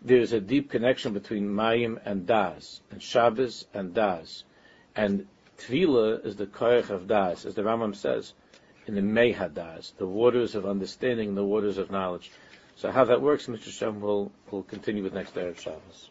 there's 0.03 0.33
a 0.33 0.41
deep 0.41 0.71
connection 0.71 1.13
between 1.13 1.49
mayim 1.49 2.01
and 2.05 2.27
das, 2.27 2.81
and 2.91 3.03
Shabbos 3.03 3.67
and 3.75 3.93
das, 3.93 4.45
and 4.97 5.27
Tvila 5.59 6.25
is 6.25 6.37
the 6.37 6.47
koyach 6.47 6.89
of 6.89 7.07
das, 7.07 7.45
as 7.45 7.55
the 7.55 7.63
Rambam 7.63 7.95
says 7.95 8.33
in 8.87 8.95
the 8.95 9.03
Mehadas, 9.03 9.93
the 9.99 10.07
waters 10.07 10.55
of 10.55 10.65
understanding, 10.65 11.35
the 11.35 11.45
waters 11.45 11.77
of 11.77 11.91
knowledge. 11.91 12.31
So 12.77 12.91
how 12.91 13.05
that 13.05 13.21
works, 13.21 13.47
Mr. 13.47 13.71
Shem 13.71 14.01
will 14.01 14.33
will 14.51 14.63
continue 14.63 15.03
with 15.03 15.13
next 15.13 15.35
day 15.35 15.49
of 15.49 15.61
Shabbos. 15.61 16.11